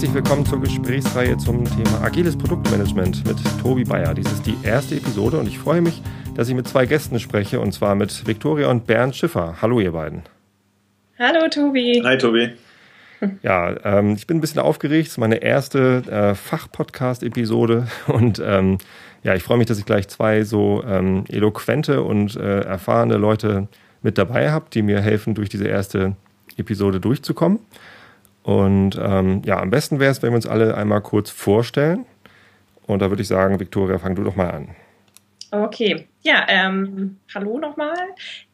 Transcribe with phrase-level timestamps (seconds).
[0.00, 4.14] Herzlich willkommen zur Gesprächsreihe zum Thema agiles Produktmanagement mit Tobi Bayer.
[4.14, 6.00] Dies ist die erste Episode und ich freue mich,
[6.34, 9.56] dass ich mit zwei Gästen spreche und zwar mit Viktoria und Bernd Schiffer.
[9.60, 10.22] Hallo ihr beiden.
[11.18, 12.00] Hallo Tobi.
[12.02, 12.48] Hi Tobi.
[13.42, 15.08] Ja, ähm, ich bin ein bisschen aufgeregt.
[15.08, 18.78] Es ist meine erste äh, Fachpodcast-Episode und ähm,
[19.22, 23.68] ja, ich freue mich, dass ich gleich zwei so ähm, eloquente und äh, erfahrene Leute
[24.00, 26.16] mit dabei habe, die mir helfen, durch diese erste
[26.56, 27.58] Episode durchzukommen.
[28.42, 32.06] Und ähm, ja, am besten wäre es, wenn wir uns alle einmal kurz vorstellen.
[32.86, 34.68] Und da würde ich sagen, Viktoria, fang du doch mal an.
[35.52, 37.96] Okay, ja, ähm, hallo nochmal.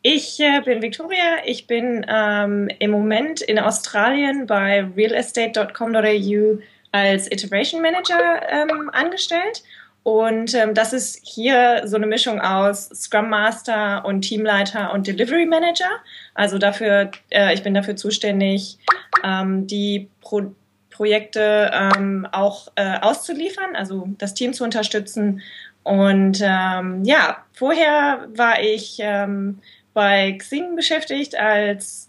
[0.02, 1.38] Ich äh, bin Victoria.
[1.44, 6.58] Ich bin ähm, im Moment in Australien bei realestate.com.au
[6.92, 9.62] als Iteration Manager ähm, angestellt.
[10.06, 15.46] Und ähm, das ist hier so eine Mischung aus Scrum Master und Teamleiter und Delivery
[15.46, 15.90] Manager.
[16.32, 18.78] Also dafür, äh, ich bin dafür zuständig,
[19.24, 20.54] ähm, die Pro
[20.90, 25.42] Projekte ähm, auch äh, auszuliefern, also das Team zu unterstützen.
[25.82, 29.58] Und ähm, ja, vorher war ich ähm,
[29.92, 32.05] bei Xing beschäftigt als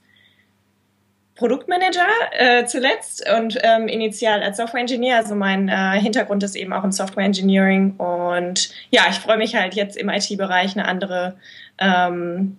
[1.37, 5.17] Produktmanager äh, zuletzt und ähm, initial als Software Engineer.
[5.17, 9.55] Also mein äh, Hintergrund ist eben auch im Software Engineering und ja, ich freue mich
[9.55, 11.35] halt jetzt im IT-Bereich eine andere
[11.77, 12.57] ähm,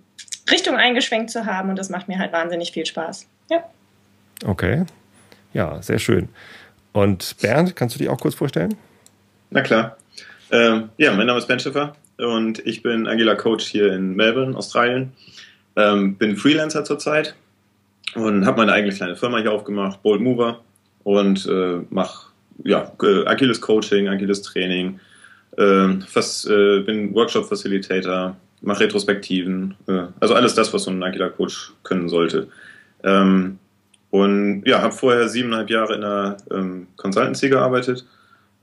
[0.50, 3.28] Richtung eingeschwenkt zu haben und das macht mir halt wahnsinnig viel Spaß.
[3.50, 3.64] Ja.
[4.46, 4.84] Okay,
[5.52, 6.28] ja, sehr schön.
[6.92, 8.76] Und Bernd, kannst du dich auch kurz vorstellen?
[9.50, 9.96] Na klar.
[10.50, 14.56] Ähm, ja, mein Name ist Ben Schiffer und ich bin agiler Coach hier in Melbourne,
[14.56, 15.12] Australien.
[15.76, 17.34] Ähm, bin Freelancer zurzeit
[18.14, 20.60] und habe meine eigene kleine Firma hier aufgemacht, Bold Mover,
[21.04, 22.28] und äh, mache
[22.64, 22.92] ja,
[23.26, 24.98] agiles Coaching, agiles Training,
[25.56, 31.30] äh, fast, äh, bin Workshop-Facilitator, mache Retrospektiven, äh, also alles das, was so ein agiler
[31.30, 32.48] Coach können sollte.
[33.04, 33.58] Ähm,
[34.10, 38.06] und ja, habe vorher siebeneinhalb Jahre in einer ähm, Consultancy gearbeitet,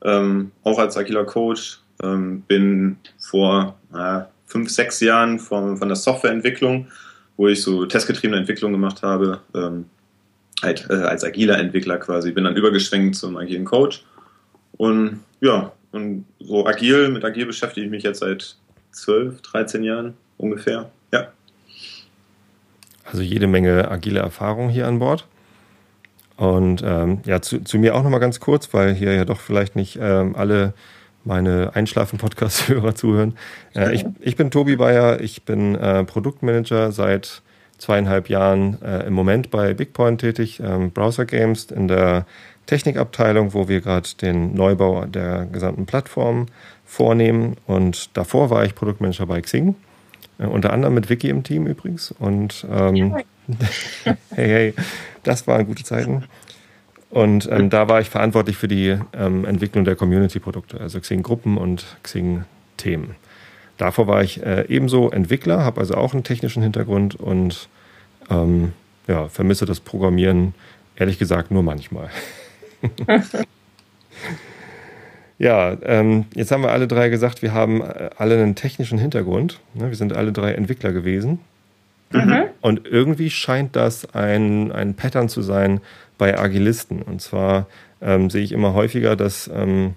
[0.04, 1.80] ähm, auch als agiler Coach.
[2.04, 6.88] Ähm, bin vor äh, fünf, sechs Jahren vom, von der Softwareentwicklung
[7.38, 9.86] wo ich so testgetriebene Entwicklung gemacht habe, ähm,
[10.62, 12.32] halt, äh, als agiler Entwickler quasi.
[12.32, 14.04] Bin dann übergeschwenkt zum agilen Coach.
[14.78, 18.56] Und ja, und so agil, mit agil beschäftige ich mich jetzt seit
[18.92, 20.90] 12, 13 Jahren ungefähr.
[21.14, 21.28] Ja.
[23.06, 25.28] Also jede Menge agile Erfahrung hier an Bord.
[26.38, 29.76] Und ähm, ja, zu, zu mir auch nochmal ganz kurz, weil hier ja doch vielleicht
[29.76, 30.74] nicht ähm, alle
[31.26, 33.38] meine Einschlafen-Podcast-Hörer zuhören.
[33.76, 37.42] Äh, ich, ich bin Tobi Bayer, ich bin äh, Produktmanager seit
[37.78, 42.26] zweieinhalb Jahren äh, im Moment bei BigPoint tätig, ähm, Browser Games in der
[42.68, 46.48] Technikabteilung, wo wir gerade den Neubau der gesamten Plattform
[46.86, 47.58] vornehmen.
[47.68, 49.76] Und davor war ich Produktmanager bei Xing,
[50.40, 52.12] äh, unter anderem mit Vicky im Team übrigens.
[52.12, 53.16] Und ähm,
[54.30, 54.74] hey, hey,
[55.24, 56.24] das waren gute Zeiten.
[57.16, 61.86] Und ähm, da war ich verantwortlich für die ähm, Entwicklung der Community-Produkte, also Xing-Gruppen und
[62.04, 63.16] Xing-Themen.
[63.78, 67.70] Davor war ich äh, ebenso Entwickler, habe also auch einen technischen Hintergrund und
[68.30, 68.74] ähm,
[69.08, 70.56] ja, vermisse das Programmieren
[70.98, 72.10] ehrlich gesagt nur manchmal.
[75.38, 79.62] ja, ähm, jetzt haben wir alle drei gesagt, wir haben äh, alle einen technischen Hintergrund.
[79.74, 79.88] Ne?
[79.88, 81.40] Wir sind alle drei Entwickler gewesen.
[82.12, 82.44] Mhm.
[82.60, 85.80] Und irgendwie scheint das ein, ein Pattern zu sein,
[86.18, 87.02] bei Agilisten.
[87.02, 87.68] Und zwar
[88.02, 89.96] ähm, sehe ich immer häufiger, dass ähm,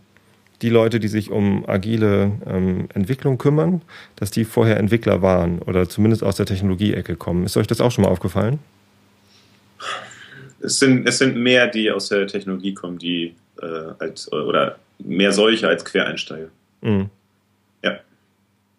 [0.63, 3.83] die Leute, die sich um agile ähm, Entwicklung kümmern,
[4.17, 7.45] dass die vorher Entwickler waren oder zumindest aus der Technologie-Ecke kommen.
[7.45, 8.59] Ist euch das auch schon mal aufgefallen?
[10.61, 13.67] Es sind, es sind mehr, die aus der Technologie kommen, die äh,
[14.01, 16.49] als oder mehr solche als Quereinsteiger.
[16.81, 17.11] Mhm.
[17.83, 18.01] Ja.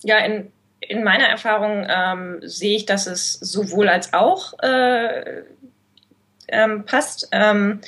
[0.03, 0.47] Ja, in,
[0.81, 5.43] in meiner Erfahrung ähm, sehe ich, dass es sowohl als auch äh,
[6.51, 7.27] ähm, passt.
[7.31, 7.81] Ähm,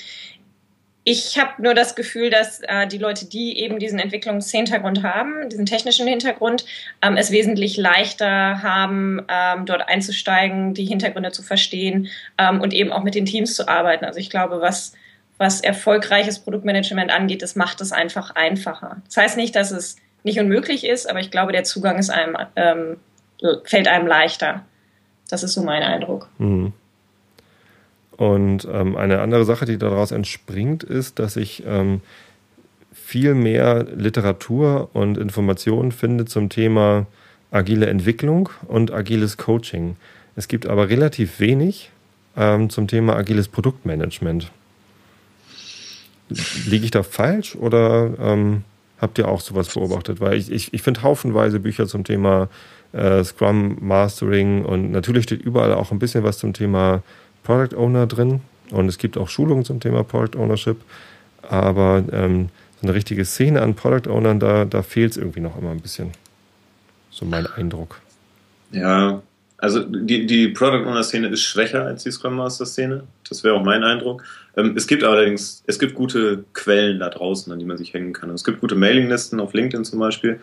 [1.04, 5.66] ich habe nur das Gefühl, dass äh, die Leute, die eben diesen Entwicklungshintergrund haben, diesen
[5.66, 6.64] technischen Hintergrund,
[7.02, 12.92] ähm, es wesentlich leichter haben, ähm, dort einzusteigen, die Hintergründe zu verstehen ähm, und eben
[12.92, 14.06] auch mit den Teams zu arbeiten.
[14.06, 14.94] Also ich glaube, was,
[15.40, 19.02] was erfolgreiches Produktmanagement angeht, das macht es einfach einfacher.
[19.06, 22.38] Das heißt nicht, dass es nicht unmöglich ist, aber ich glaube, der Zugang ist einem,
[22.56, 22.98] ähm,
[23.64, 24.64] fällt einem leichter.
[25.32, 26.30] Das ist so mein Eindruck.
[26.38, 26.74] Mhm.
[28.22, 32.02] Und ähm, eine andere Sache, die daraus entspringt, ist, dass ich ähm,
[32.94, 37.08] viel mehr Literatur und Informationen finde zum Thema
[37.50, 39.96] agile Entwicklung und agiles Coaching.
[40.36, 41.90] Es gibt aber relativ wenig
[42.38, 44.52] ähm, zum Thema agiles Produktmanagement.
[46.68, 48.64] Liege ich da falsch oder ähm,
[49.00, 50.22] habt ihr auch sowas beobachtet?
[50.22, 52.50] Weil ich, ich, ich finde haufenweise Bücher zum Thema
[52.94, 57.02] äh, Scrum Mastering und natürlich steht überall auch ein bisschen was zum Thema
[57.52, 58.40] Product Owner drin
[58.72, 60.78] und es gibt auch Schulungen zum Thema Product Ownership.
[61.42, 62.48] aber ähm,
[62.80, 65.82] so eine richtige Szene an Product Ownern, da, da fehlt es irgendwie noch immer ein
[65.82, 66.12] bisschen.
[67.10, 68.00] So mein Eindruck.
[68.72, 69.22] Ja,
[69.58, 73.04] also die, die Product Owner Szene ist schwächer als die Scrum Master Szene.
[73.28, 74.24] Das wäre auch mein Eindruck.
[74.56, 78.14] Ähm, es gibt allerdings, es gibt gute Quellen da draußen, an die man sich hängen
[78.14, 78.30] kann.
[78.30, 80.40] Es gibt gute Mailinglisten auf LinkedIn zum Beispiel.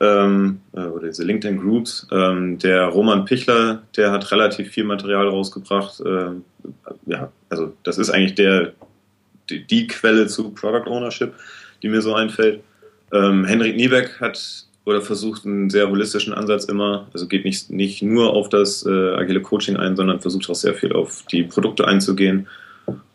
[0.00, 2.06] Ähm, äh, oder diese LinkedIn Groups.
[2.10, 6.02] Ähm, der Roman Pichler, der hat relativ viel Material rausgebracht.
[6.04, 6.44] Ähm,
[7.06, 8.72] ja, also das ist eigentlich der,
[9.48, 11.34] die, die, Quelle zu Product Ownership,
[11.82, 12.60] die mir so einfällt.
[13.12, 18.02] Ähm, Henrik Niebeck hat oder versucht einen sehr holistischen Ansatz immer, also geht nicht, nicht
[18.02, 21.86] nur auf das äh, agile Coaching ein, sondern versucht auch sehr viel auf die Produkte
[21.86, 22.48] einzugehen.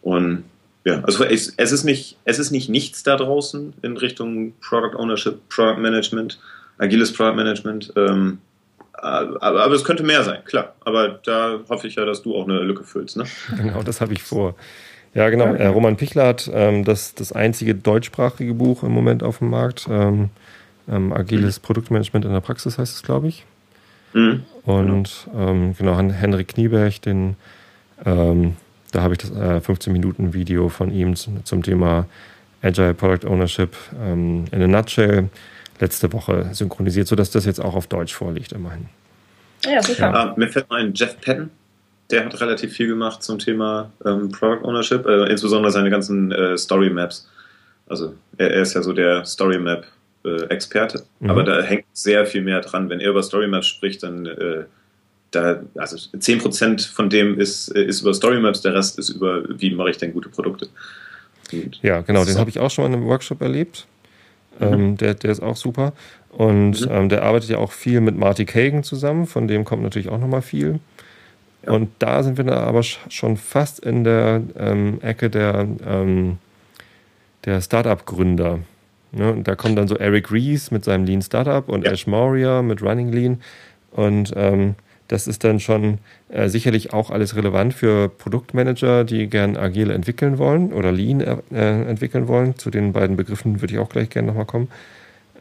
[0.01, 0.45] Und
[0.85, 4.97] ja, also es, es, ist nicht, es ist nicht nichts da draußen in Richtung Product
[4.97, 6.39] Ownership, Product Management,
[6.79, 7.93] agiles Product Management.
[7.95, 8.39] Ähm,
[8.93, 10.73] aber, aber es könnte mehr sein, klar.
[10.83, 13.17] Aber da hoffe ich ja, dass du auch eine Lücke füllst.
[13.17, 13.25] Ne?
[13.57, 14.55] Genau, das habe ich vor.
[15.13, 15.53] Ja, genau.
[15.53, 19.87] Äh, Roman Pichler hat ähm, das, das einzige deutschsprachige Buch im Moment auf dem Markt.
[19.89, 20.29] Ähm,
[20.89, 21.63] ähm, agiles mhm.
[21.63, 23.45] Produktmanagement in der Praxis heißt es, glaube ich.
[24.13, 24.43] Mhm.
[24.63, 27.35] Und ähm, genau, Henrik Knieberg, den,
[28.05, 28.55] ähm,
[28.91, 32.07] da habe ich das äh, 15-Minuten-Video von ihm zum, zum, Thema
[32.61, 35.29] Agile Product Ownership ähm, in a Nutshell
[35.79, 38.87] letzte Woche synchronisiert, sodass das jetzt auch auf Deutsch vorliegt, immerhin.
[39.65, 40.11] Ja, super.
[40.11, 40.33] Ja.
[40.37, 41.49] Mir fällt mal ein Jeff Patton,
[42.09, 46.57] der hat relativ viel gemacht zum Thema ähm, Product Ownership, äh, insbesondere seine ganzen äh,
[46.57, 47.29] Story Maps.
[47.87, 49.85] Also er, er, ist ja so der Story Map
[50.23, 51.29] äh, Experte, mhm.
[51.29, 52.89] aber da hängt sehr viel mehr dran.
[52.89, 54.63] Wenn er über Story Maps spricht, dann äh,
[55.31, 59.43] da, also 10% von dem ist, äh, ist über Story Maps, der Rest ist über,
[59.47, 60.67] wie mache ich denn gute Produkte.
[61.51, 63.87] Und ja, genau, den habe ich auch schon mal in einem Workshop erlebt.
[64.59, 64.73] Mhm.
[64.73, 65.93] Ähm, der, der ist auch super.
[66.31, 66.91] Und mhm.
[66.91, 70.19] ähm, der arbeitet ja auch viel mit Marty Kagan zusammen, von dem kommt natürlich auch
[70.19, 70.79] nochmal viel.
[71.65, 71.73] Ja.
[71.73, 76.37] Und da sind wir dann aber schon fast in der ähm, Ecke der, ähm,
[77.45, 78.59] der Startup-Gründer.
[79.11, 79.31] Ne?
[79.31, 81.91] Und da kommt dann so Eric Rees mit seinem Lean Startup und ja.
[81.91, 83.41] Ash Moria mit Running Lean.
[83.91, 84.75] Und ähm,
[85.09, 85.97] das ist dann schon
[86.29, 91.81] äh, sicherlich auch alles relevant für Produktmanager, die gern agil entwickeln wollen oder Lean äh,
[91.89, 92.57] entwickeln wollen.
[92.57, 94.69] Zu den beiden Begriffen würde ich auch gleich gerne nochmal kommen.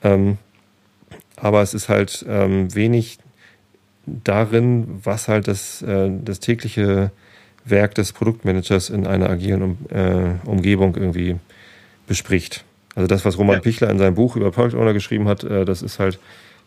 [0.02, 0.38] Ähm,
[1.36, 3.18] aber es ist halt ähm, wenig
[4.06, 7.10] darin, was halt das, äh, das tägliche
[7.66, 11.36] Werk des Produktmanagers in einer agilen um, äh, Umgebung irgendwie
[12.06, 12.64] bespricht.
[12.94, 13.60] Also das, was Roman ja.
[13.60, 16.18] Pichler in seinem Buch über Product Owner geschrieben hat, äh, das ist halt,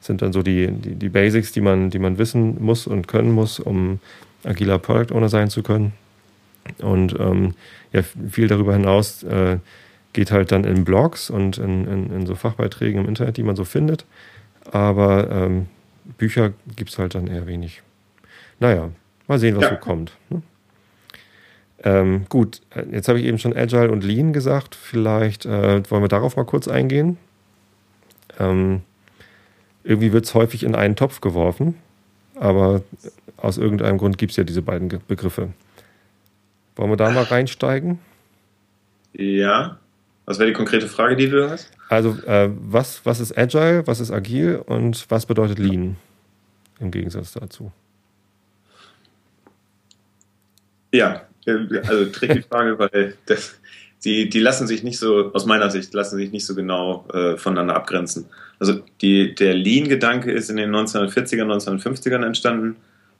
[0.01, 3.31] sind dann so die, die, die, Basics, die man, die man wissen muss und können
[3.31, 4.00] muss, um
[4.44, 5.94] agiler Product Owner sein zu können.
[6.80, 7.53] Und ähm,
[7.94, 9.57] ja, viel darüber hinaus äh,
[10.13, 13.56] geht halt dann in Blogs und in, in, in, so Fachbeiträgen im Internet, die man
[13.56, 14.06] so findet.
[14.71, 15.68] Aber ähm,
[16.18, 17.81] Bücher gibt es halt dann eher wenig.
[18.59, 18.89] Naja,
[19.27, 19.69] mal sehen, was ja.
[19.71, 20.13] so kommt.
[20.30, 20.42] Ne?
[21.83, 24.75] Ähm, gut, äh, jetzt habe ich eben schon Agile und Lean gesagt.
[24.75, 27.18] Vielleicht äh, wollen wir darauf mal kurz eingehen.
[28.39, 28.81] Ähm,
[29.83, 31.75] irgendwie wird es häufig in einen Topf geworfen,
[32.35, 32.83] aber
[33.37, 35.49] aus irgendeinem Grund gibt es ja diese beiden Begriffe.
[36.75, 37.99] Wollen wir da mal reinsteigen?
[39.13, 39.77] Ja.
[40.25, 41.71] Was wäre die konkrete Frage, die du hast?
[41.89, 45.97] Also, äh, was, was ist Agile, was ist Agil und was bedeutet Lean
[46.79, 47.71] im Gegensatz dazu?
[50.93, 53.59] Ja, also tricky Frage, weil das,
[54.03, 57.38] die, die lassen sich nicht so, aus meiner Sicht, lassen sich nicht so genau äh,
[57.38, 58.25] voneinander abgrenzen.
[58.60, 62.77] Also die, der Lean-Gedanke ist in den 1940er, 1950ern entstanden.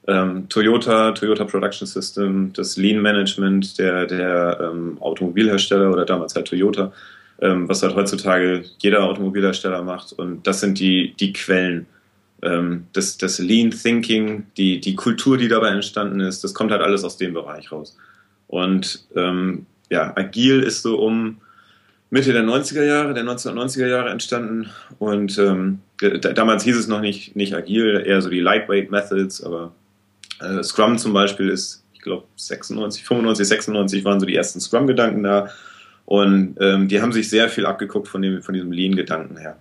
[0.08, 6.92] Ähm, Toyota, Toyota Production System, das Lean-Management der, der ähm, Automobilhersteller oder damals halt Toyota,
[7.40, 10.12] ähm, was halt heutzutage jeder Automobilhersteller macht.
[10.12, 11.86] Und das sind die, die Quellen
[12.42, 16.82] ähm, das, das Lean Thinking, die, die Kultur, die dabei entstanden ist, das kommt halt
[16.82, 17.96] alles aus dem Bereich raus.
[18.48, 21.36] Und ähm, ja, agil ist so um
[22.08, 24.70] Mitte der 90er Jahre, der 1990er Jahre entstanden.
[24.98, 25.80] Und ähm,
[26.34, 29.72] damals hieß es noch nicht, nicht agil, eher so die Lightweight Methods, aber
[30.40, 35.22] äh, Scrum zum Beispiel ist, ich glaube, 96, 95, 96 waren so die ersten Scrum-Gedanken
[35.22, 35.50] da.
[36.06, 39.58] Und ähm, die haben sich sehr viel abgeguckt von, dem, von diesem Lean-Gedanken her.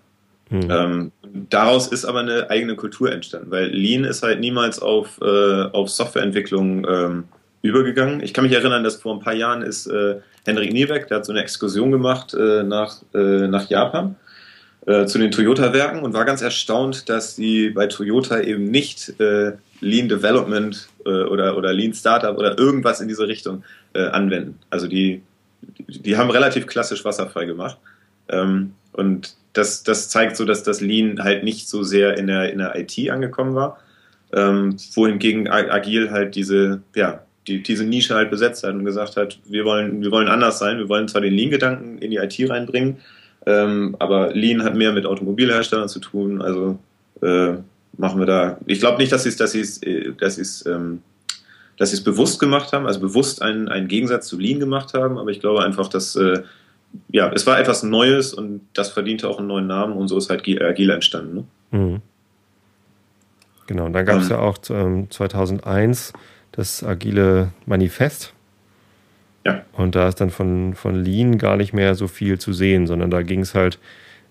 [0.50, 0.68] Mhm.
[0.70, 1.12] Ähm,
[1.50, 5.90] daraus ist aber eine eigene Kultur entstanden, weil Lean ist halt niemals auf, äh, auf
[5.90, 7.24] Softwareentwicklung ähm,
[7.62, 8.22] übergegangen.
[8.22, 11.26] Ich kann mich erinnern, dass vor ein paar Jahren ist äh, Henrik Niebeck, der hat
[11.26, 14.16] so eine Exkursion gemacht äh, nach, äh, nach Japan
[14.86, 19.54] äh, zu den Toyota-Werken und war ganz erstaunt, dass sie bei Toyota eben nicht äh,
[19.80, 23.64] Lean Development äh, oder, oder Lean Startup oder irgendwas in diese Richtung
[23.94, 24.60] äh, anwenden.
[24.70, 25.22] Also die,
[25.88, 27.78] die haben relativ klassisch wasserfrei gemacht.
[28.30, 32.52] Ähm, und das, das zeigt so, dass das Lean halt nicht so sehr in der,
[32.52, 33.80] in der IT angekommen war.
[34.34, 39.40] Ähm, wohingegen Agil halt diese, ja, die, diese Nische halt besetzt hat und gesagt hat,
[39.46, 42.98] wir wollen, wir wollen anders sein, wir wollen zwar den Lean-Gedanken in die IT reinbringen,
[43.46, 46.78] ähm, aber Lean hat mehr mit Automobilherstellern zu tun, also
[47.22, 47.54] äh,
[47.98, 48.58] machen wir da.
[48.66, 51.02] Ich glaube nicht, dass sie es, dass es, äh, dass es, ähm,
[51.78, 55.18] dass sie es bewusst gemacht haben, also bewusst einen, einen Gegensatz zu Lean gemacht haben,
[55.18, 56.44] aber ich glaube einfach, dass äh,
[57.10, 60.30] ja, es war etwas Neues und das verdiente auch einen neuen Namen und so ist
[60.30, 61.48] halt Agile entstanden.
[61.72, 61.80] Ne?
[61.80, 62.02] Mhm.
[63.68, 66.14] Genau, und dann gab es ähm, ja auch ähm, 2001
[66.52, 68.34] das Agile Manifest.
[69.46, 69.66] Ja.
[69.74, 73.10] Und da ist dann von, von Lean gar nicht mehr so viel zu sehen, sondern
[73.10, 73.80] da ging es halt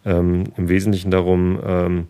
[0.05, 2.07] ähm, im Wesentlichen darum, ähm,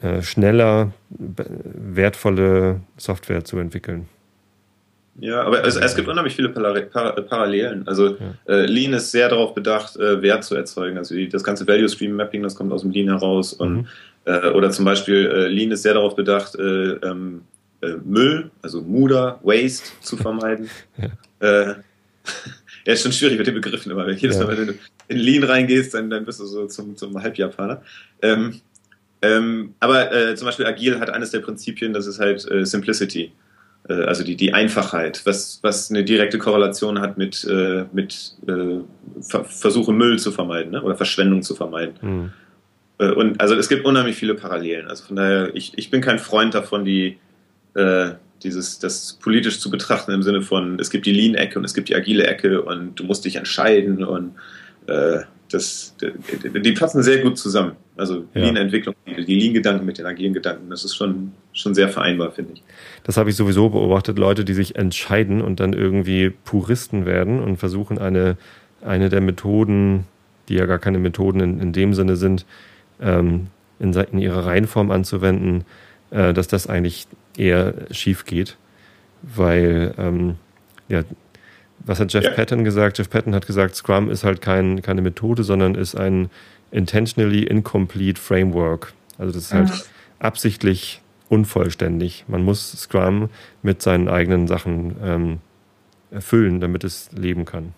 [0.00, 4.08] äh, schneller wertvolle Software zu entwickeln.
[5.20, 7.88] Ja, aber es, es gibt unheimlich viele Parallelen.
[7.88, 8.34] Also ja.
[8.46, 10.96] äh, Lean ist sehr darauf bedacht, äh, Wert zu erzeugen.
[10.96, 13.52] Also die, das ganze Value Stream Mapping, das kommt aus dem Lean heraus.
[13.52, 13.86] Und, mhm.
[14.26, 17.42] äh, oder zum Beispiel äh, Lean ist sehr darauf bedacht, äh, ähm,
[17.82, 20.68] äh, Müll, also Muda, Waste zu vermeiden.
[20.96, 21.76] ja.
[22.84, 24.44] ja, ist schon schwierig mit den Begriffen, aber jedes ja.
[24.44, 24.74] Mal, wenn du
[25.08, 27.82] in Lean reingehst, dann, dann bist du so zum, zum Halbjapaner.
[28.22, 28.60] Ähm,
[29.22, 33.32] ähm, aber äh, zum Beispiel Agil hat eines der Prinzipien, das ist halt äh, Simplicity,
[33.88, 38.80] äh, also die, die Einfachheit, was, was eine direkte Korrelation hat mit, äh, mit äh,
[39.20, 40.82] Ver Versuche Müll zu vermeiden ne?
[40.82, 41.94] oder Verschwendung zu vermeiden.
[42.00, 42.32] Mhm.
[42.98, 44.86] Äh, und also es gibt unheimlich viele Parallelen.
[44.86, 47.18] Also von daher, ich, ich bin kein Freund davon, die
[47.78, 51.74] äh, dieses das politisch zu betrachten im Sinne von es gibt die Lean-Ecke und es
[51.74, 54.34] gibt die agile Ecke und du musst dich entscheiden und
[54.86, 55.20] äh,
[55.50, 57.72] das, die, die passen sehr gut zusammen.
[57.96, 58.42] Also ja.
[58.42, 62.62] Lean-Entwicklung, die Lean-Gedanken mit den agilen Gedanken, das ist schon, schon sehr vereinbar, finde ich.
[63.04, 67.56] Das habe ich sowieso beobachtet, Leute, die sich entscheiden und dann irgendwie Puristen werden und
[67.56, 68.36] versuchen, eine,
[68.82, 70.04] eine der Methoden,
[70.48, 72.44] die ja gar keine Methoden in, in dem Sinne sind,
[73.00, 73.46] ähm,
[73.80, 75.64] in, in ihrer Reihenform anzuwenden,
[76.10, 77.06] äh, dass das eigentlich
[77.38, 78.56] eher schief geht.
[79.22, 80.36] Weil, ähm,
[80.88, 81.02] ja,
[81.80, 82.30] was hat Jeff ja.
[82.30, 82.98] Patton gesagt?
[82.98, 86.30] Jeff Patton hat gesagt, Scrum ist halt kein, keine Methode, sondern ist ein
[86.70, 88.92] intentionally incomplete framework.
[89.16, 89.80] Also das ist halt mhm.
[90.18, 92.24] absichtlich unvollständig.
[92.28, 93.30] Man muss Scrum
[93.62, 95.38] mit seinen eigenen Sachen ähm,
[96.10, 97.74] erfüllen, damit es leben kann.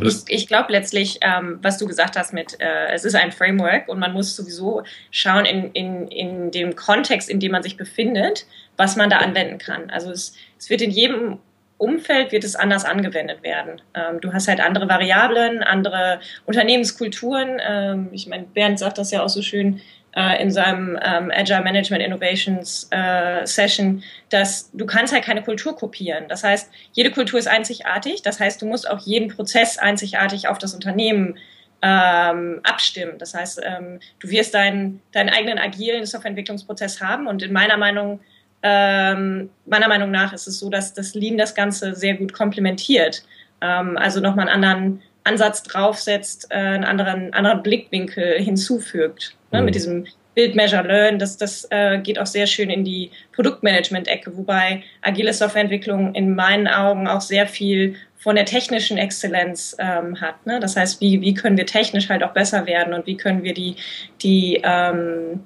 [0.00, 3.88] Ich, ich glaube letztlich, ähm, was du gesagt hast mit, äh, es ist ein Framework
[3.88, 8.46] und man muss sowieso schauen in, in, in dem Kontext, in dem man sich befindet,
[8.76, 9.90] was man da anwenden kann.
[9.90, 11.38] Also es, es wird in jedem
[11.82, 13.82] Umfeld wird es anders angewendet werden.
[13.94, 17.60] Ähm, du hast halt andere Variablen, andere Unternehmenskulturen.
[17.60, 19.80] Ähm, ich meine, Bernd sagt das ja auch so schön,
[20.14, 26.24] in seinem ähm, Agile Management Innovations äh, Session, dass du kannst halt keine Kultur kopieren.
[26.28, 28.20] Das heißt, jede Kultur ist einzigartig.
[28.20, 31.38] Das heißt, du musst auch jeden Prozess einzigartig auf das Unternehmen
[31.80, 33.18] ähm, abstimmen.
[33.18, 38.20] Das heißt, ähm, du wirst deinen, deinen eigenen agilen Softwareentwicklungsprozess haben und in meiner Meinung
[38.62, 43.24] ähm, meiner Meinung nach ist es so, dass das Lean das Ganze sehr gut komplementiert.
[43.60, 49.36] Ähm, also nochmal einen anderen Ansatz draufsetzt, äh, einen anderen, anderen Blickwinkel hinzufügt.
[49.52, 49.64] Ne, mhm.
[49.66, 54.36] Mit diesem Build, Measure, Learn, das, das äh, geht auch sehr schön in die Produktmanagement-Ecke,
[54.36, 60.46] wobei agile Softwareentwicklung in meinen Augen auch sehr viel von der technischen Exzellenz ähm, hat.
[60.46, 60.58] Ne?
[60.60, 63.52] Das heißt, wie, wie können wir technisch halt auch besser werden und wie können wir
[63.52, 63.76] die,
[64.22, 65.40] die, ähm,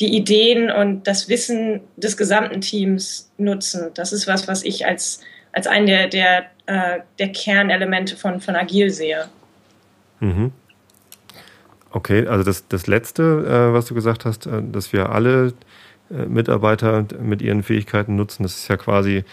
[0.00, 3.90] die Ideen und das Wissen des gesamten Teams nutzen.
[3.94, 5.20] Das ist was, was ich als,
[5.52, 9.26] als einen der, der, äh, der Kernelemente von, von Agil sehe.
[10.20, 10.52] Mhm.
[11.92, 15.52] Okay, also das, das Letzte, äh, was du gesagt hast, äh, dass wir alle
[16.10, 19.24] äh, Mitarbeiter mit ihren Fähigkeiten nutzen, das ist ja quasi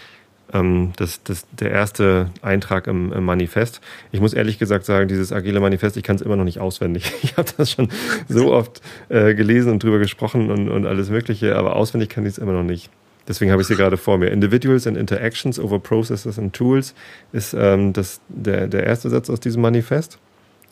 [0.54, 3.80] ähm, das, das, der erste Eintrag im, im Manifest.
[4.12, 7.14] Ich muss ehrlich gesagt sagen, dieses agile Manifest, ich kann es immer noch nicht auswendig.
[7.24, 7.90] Ich habe das schon
[8.28, 12.34] so oft äh, gelesen und drüber gesprochen und, und alles Mögliche, aber auswendig kann ich
[12.34, 12.90] es immer noch nicht.
[13.28, 14.32] Deswegen habe ich sie gerade vor mir.
[14.32, 16.96] Individuals and Interactions over Processes and Tools
[17.32, 20.18] ist ähm, das, der, der erste Satz aus diesem Manifest.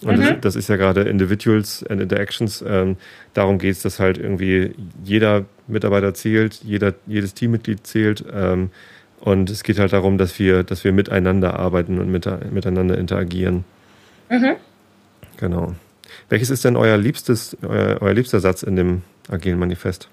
[0.04, 0.22] Und mhm.
[0.22, 2.64] das, das, ist ja gerade Individuals and Interactions.
[2.66, 2.98] Ähm,
[3.34, 8.24] darum geht es, dass halt irgendwie jeder Mitarbeiter zählt, jeder, jedes Teammitglied zählt.
[8.32, 8.70] Ähm,
[9.20, 13.66] und es geht halt darum, dass wir, dass wir miteinander arbeiten und mit, miteinander interagieren.
[14.30, 14.56] Mhm.
[15.38, 15.76] Genau.
[16.30, 20.10] Welches ist denn euer liebstes, euer, euer liebster Satz in dem agilen Manifest?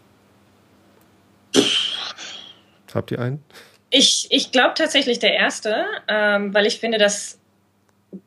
[2.94, 3.42] Habt ihr einen?
[3.90, 7.38] Ich, ich glaube tatsächlich der erste, ähm, weil ich finde, dass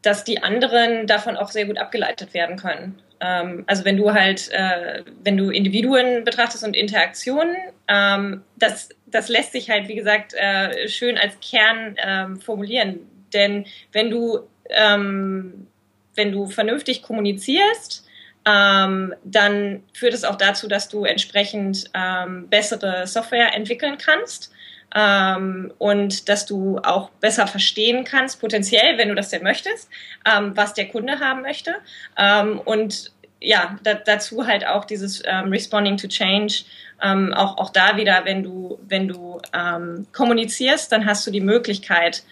[0.01, 3.01] dass die anderen davon auch sehr gut abgeleitet werden können.
[3.19, 7.55] Ähm, also wenn du halt, äh, wenn du Individuen betrachtest und Interaktionen,
[7.87, 12.99] ähm, das, das lässt sich halt, wie gesagt, äh, schön als Kern ähm, formulieren.
[13.33, 14.39] Denn wenn du,
[14.69, 15.67] ähm,
[16.15, 18.05] wenn du vernünftig kommunizierst,
[18.45, 24.53] ähm, dann führt es auch dazu, dass du entsprechend ähm, bessere Software entwickeln kannst
[24.95, 29.89] ähm, und dass du auch besser verstehen kannst, potenziell, wenn du das denn möchtest,
[30.25, 31.75] ähm, was der Kunde haben möchte.
[32.17, 36.63] Ähm, und ja, da, dazu halt auch dieses ähm, Responding to Change.
[37.03, 41.41] Ähm, auch, auch da wieder, wenn du, wenn du ähm, kommunizierst, dann hast du die
[41.41, 42.23] Möglichkeit,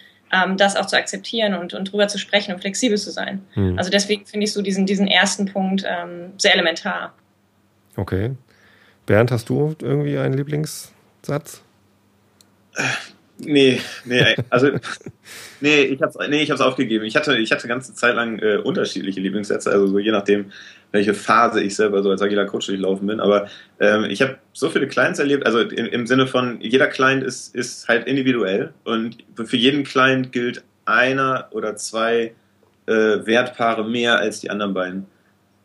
[0.56, 3.46] das auch zu akzeptieren und, und drüber zu sprechen und flexibel zu sein.
[3.52, 3.78] Hm.
[3.78, 5.82] Also deswegen finde ich so diesen, diesen ersten Punkt
[6.36, 7.14] sehr elementar.
[7.96, 8.32] Okay.
[9.06, 11.62] Bernd, hast du irgendwie einen Lieblingssatz?
[13.38, 14.70] Nee, nee, also
[15.60, 17.04] nee, ich hab's, nee, ich hab's aufgegeben.
[17.04, 20.52] Ich hatte, ich hatte ganze Zeit lang äh, unterschiedliche Lieblingssätze, also so je nachdem,
[20.92, 23.20] welche Phase ich selber so als agiler Coach durchlaufen bin.
[23.20, 23.48] Aber
[23.80, 27.54] ähm, ich habe so viele Clients erlebt, also im, im Sinne von jeder Client ist,
[27.54, 32.32] ist halt individuell und für jeden Client gilt einer oder zwei
[32.86, 35.06] äh, Wertpaare mehr als die anderen beiden.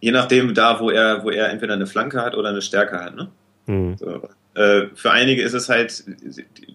[0.02, 3.16] Je nachdem da, wo er, wo er entweder eine Flanke hat oder eine Stärke hat.
[3.16, 3.30] Ne?
[3.68, 3.96] Mhm.
[3.98, 4.30] So.
[4.54, 6.04] Äh, für einige ist es halt,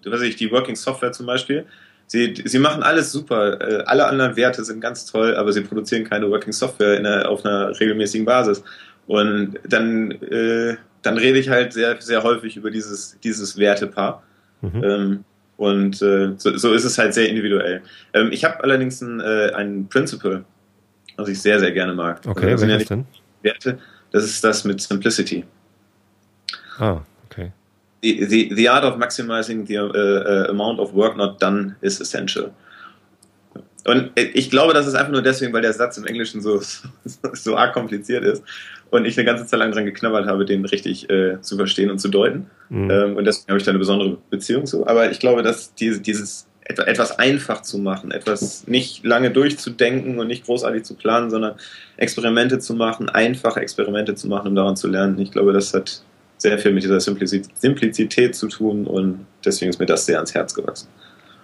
[0.05, 1.65] was ich, die Working Software zum Beispiel.
[2.07, 6.05] Sie, sie machen alles super, äh, alle anderen Werte sind ganz toll, aber sie produzieren
[6.05, 8.63] keine Working Software einer, auf einer regelmäßigen Basis.
[9.05, 14.23] Und dann, äh, dann rede ich halt sehr, sehr häufig über dieses, dieses Wertepaar.
[14.61, 14.83] Mhm.
[14.83, 15.23] Ähm,
[15.57, 17.81] und äh, so, so ist es halt sehr individuell.
[18.13, 20.45] Ähm, ich habe allerdings ein, äh, ein Principle,
[21.15, 22.21] was ich sehr, sehr gerne mag.
[22.25, 23.05] Okay, also, welches ja denn?
[23.41, 23.79] Werte,
[24.11, 25.45] das ist das mit Simplicity.
[26.79, 27.01] Ah,
[28.01, 31.99] the, the, the art of maximizing the uh, uh, amount of work not done is
[31.99, 32.51] essential.
[33.85, 36.61] Und ich glaube, das ist einfach nur deswegen, weil der Satz im Englischen so,
[37.33, 38.43] so arg kompliziert ist
[38.89, 41.99] und ich eine ganze Zeit lang dran geknabbert habe, den richtig äh, zu verstehen und
[41.99, 42.47] zu deuten.
[42.69, 42.91] Mhm.
[42.91, 44.85] Ähm, und deswegen habe ich da eine besondere Beziehung zu.
[44.85, 50.27] Aber ich glaube, dass diese, dieses etwas einfach zu machen, etwas nicht lange durchzudenken und
[50.27, 51.55] nicht großartig zu planen, sondern
[51.95, 55.17] Experimente zu machen, einfache Experimente zu machen, um daran zu lernen.
[55.19, 56.01] Ich glaube, das hat
[56.37, 60.53] sehr viel mit dieser Simplizität zu tun und deswegen ist mir das sehr ans Herz
[60.53, 60.87] gewachsen.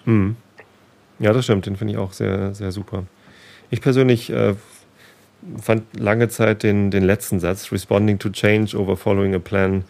[0.06, 0.36] Hm.
[1.20, 3.06] Ja, das stimmt, den finde ich auch sehr, sehr super.
[3.70, 4.56] Ich persönlich äh,
[5.62, 9.84] fand lange Zeit den, den letzten Satz, Responding to Change over Following a Plan,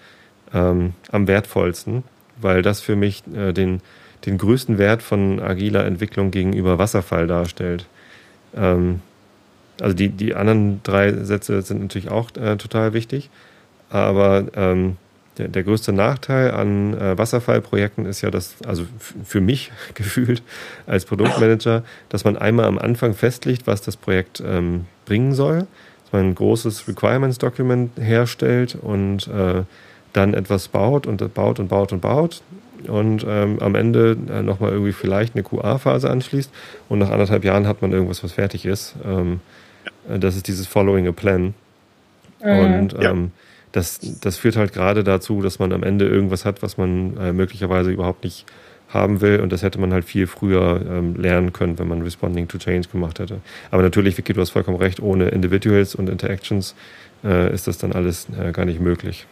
[0.54, 2.04] ähm, am wertvollsten,
[2.40, 3.82] weil das für mich äh, den,
[4.26, 7.88] den größten Wert von agiler Entwicklung gegenüber Wasserfall darstellt.
[8.56, 9.02] Ähm,
[9.82, 13.30] also die, die anderen drei Sätze sind natürlich auch äh, total wichtig.
[13.94, 14.98] Aber ähm,
[15.38, 18.86] der, der, größte Nachteil an äh, Wasserfallprojekten ist ja, dass, also
[19.24, 20.42] für mich gefühlt
[20.88, 25.68] als Produktmanager, dass man einmal am Anfang festlegt, was das Projekt ähm, bringen soll,
[26.04, 29.62] dass man ein großes Requirements Document herstellt und äh,
[30.12, 32.42] dann etwas baut und baut und baut und baut
[32.88, 36.52] und ähm, am Ende äh, nochmal irgendwie vielleicht eine QA-Phase anschließt
[36.90, 38.96] und nach anderthalb Jahren hat man irgendwas, was fertig ist.
[39.06, 39.40] Ähm,
[40.10, 41.54] äh, das ist dieses Following a Plan.
[42.44, 42.60] Mhm.
[42.60, 43.16] Und ja.
[43.74, 47.34] Das, das führt halt gerade dazu, dass man am Ende irgendwas hat, was man äh,
[47.34, 48.46] möglicherweise überhaupt nicht
[48.88, 49.40] haben will.
[49.42, 52.88] Und das hätte man halt viel früher ähm, lernen können, wenn man Responding to Change
[52.90, 53.42] gemacht hätte.
[53.72, 56.76] Aber natürlich, Vicky, du hast vollkommen recht, ohne Individuals und Interactions
[57.24, 59.26] äh, ist das dann alles äh, gar nicht möglich.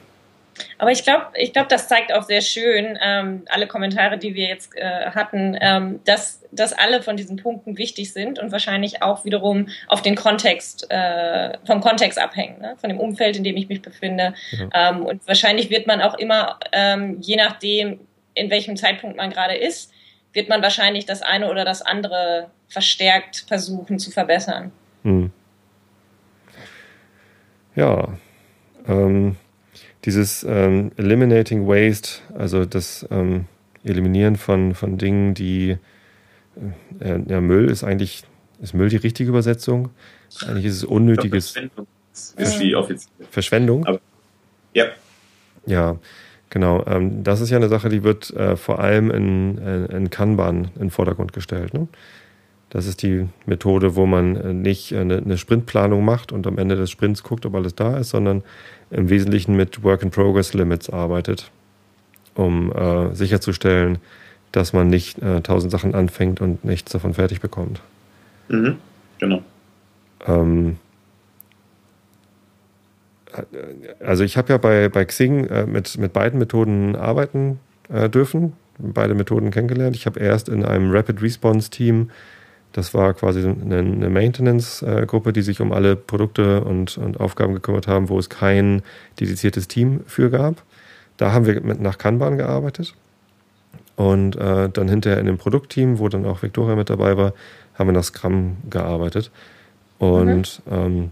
[0.78, 4.47] Aber ich glaube, ich glaube, das zeigt auch sehr schön, ähm, alle Kommentare, die wir
[4.47, 9.26] jetzt äh, hatten, ähm, dass, dass alle von diesen Punkten wichtig sind und wahrscheinlich auch
[9.26, 12.76] wiederum auf den Kontext, äh, vom Kontext abhängen, ne?
[12.78, 14.34] von dem Umfeld, in dem ich mich befinde.
[14.52, 14.89] Ja.
[14.89, 18.00] Ähm, und wahrscheinlich wird man auch immer, ähm, je nachdem,
[18.34, 19.91] in welchem Zeitpunkt man gerade ist,
[20.34, 24.71] wird man wahrscheinlich das eine oder das andere verstärkt versuchen zu verbessern.
[25.04, 25.32] Hm.
[27.76, 28.08] Ja.
[28.88, 29.36] Ähm,
[30.06, 33.46] dieses ähm, Eliminating Waste, also das ähm,
[33.84, 35.78] Eliminieren von, von Dingen, die
[37.00, 38.24] äh, ja, Müll ist eigentlich,
[38.62, 39.90] ist Müll die richtige Übersetzung?
[40.48, 41.52] Eigentlich ist es unnötiges.
[41.52, 43.28] Verschwendung ist die offizielle.
[43.30, 43.86] Verschwendung?
[43.86, 44.00] Aber,
[44.74, 44.86] ja.
[45.66, 45.98] Ja,
[46.50, 46.84] genau.
[46.88, 50.72] Ähm, das ist ja eine Sache, die wird äh, vor allem in, äh, in Kanban
[50.76, 51.74] in den Vordergrund gestellt.
[51.74, 51.88] Ne?
[52.72, 56.78] Das ist die Methode, wo man äh, nicht eine, eine Sprintplanung macht und am Ende
[56.78, 58.44] des Sprints guckt, ob alles da ist, sondern
[58.90, 61.52] im Wesentlichen mit Work-in-Progress-Limits arbeitet,
[62.34, 64.00] um äh, sicherzustellen,
[64.54, 67.82] dass man nicht äh, tausend Sachen anfängt und nichts davon fertig bekommt.
[68.48, 68.78] Mhm,
[69.20, 69.42] genau.
[70.26, 70.78] Ähm,
[73.34, 73.44] äh,
[74.02, 78.54] also ich habe ja bei, bei Xing äh, mit, mit beiden Methoden arbeiten äh, dürfen,
[78.78, 79.98] beide Methoden kennengelernt.
[79.98, 82.12] Ich habe erst in einem Rapid Response Team
[82.74, 87.88] das war quasi eine, eine Maintenance-Gruppe, die sich um alle Produkte und, und, Aufgaben gekümmert
[87.88, 88.82] haben, wo es kein
[89.20, 90.64] dediziertes Team für gab.
[91.18, 92.96] Da haben wir mit nach Kanban gearbeitet.
[93.96, 97.34] Und äh, dann hinterher in dem Produktteam, wo dann auch Victoria mit dabei war,
[97.76, 99.32] haben wir nach Scrum gearbeitet.
[100.00, 100.74] Und mhm.
[100.74, 101.12] ähm,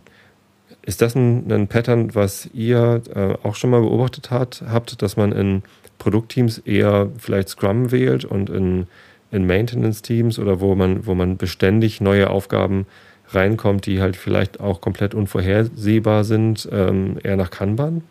[0.82, 5.18] ist das ein, ein, Pattern, was ihr äh, auch schon mal beobachtet hat, habt, dass
[5.18, 5.62] man in
[6.00, 8.88] Produktteams eher vielleicht Scrum wählt und in,
[9.32, 12.88] in Maintenance-Teams oder wo man, wo man beständig neue Aufgaben
[13.30, 18.04] reinkommt, die halt vielleicht auch komplett unvorhersehbar sind, ähm, eher nach Kanban?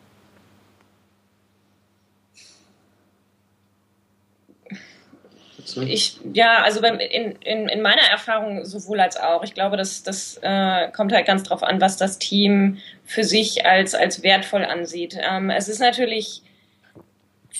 [5.76, 9.44] Ich, ja, also beim, in, in, in meiner Erfahrung sowohl als auch.
[9.44, 13.66] Ich glaube, das, das äh, kommt halt ganz drauf an, was das Team für sich
[13.66, 15.18] als, als wertvoll ansieht.
[15.20, 16.42] Ähm, es ist natürlich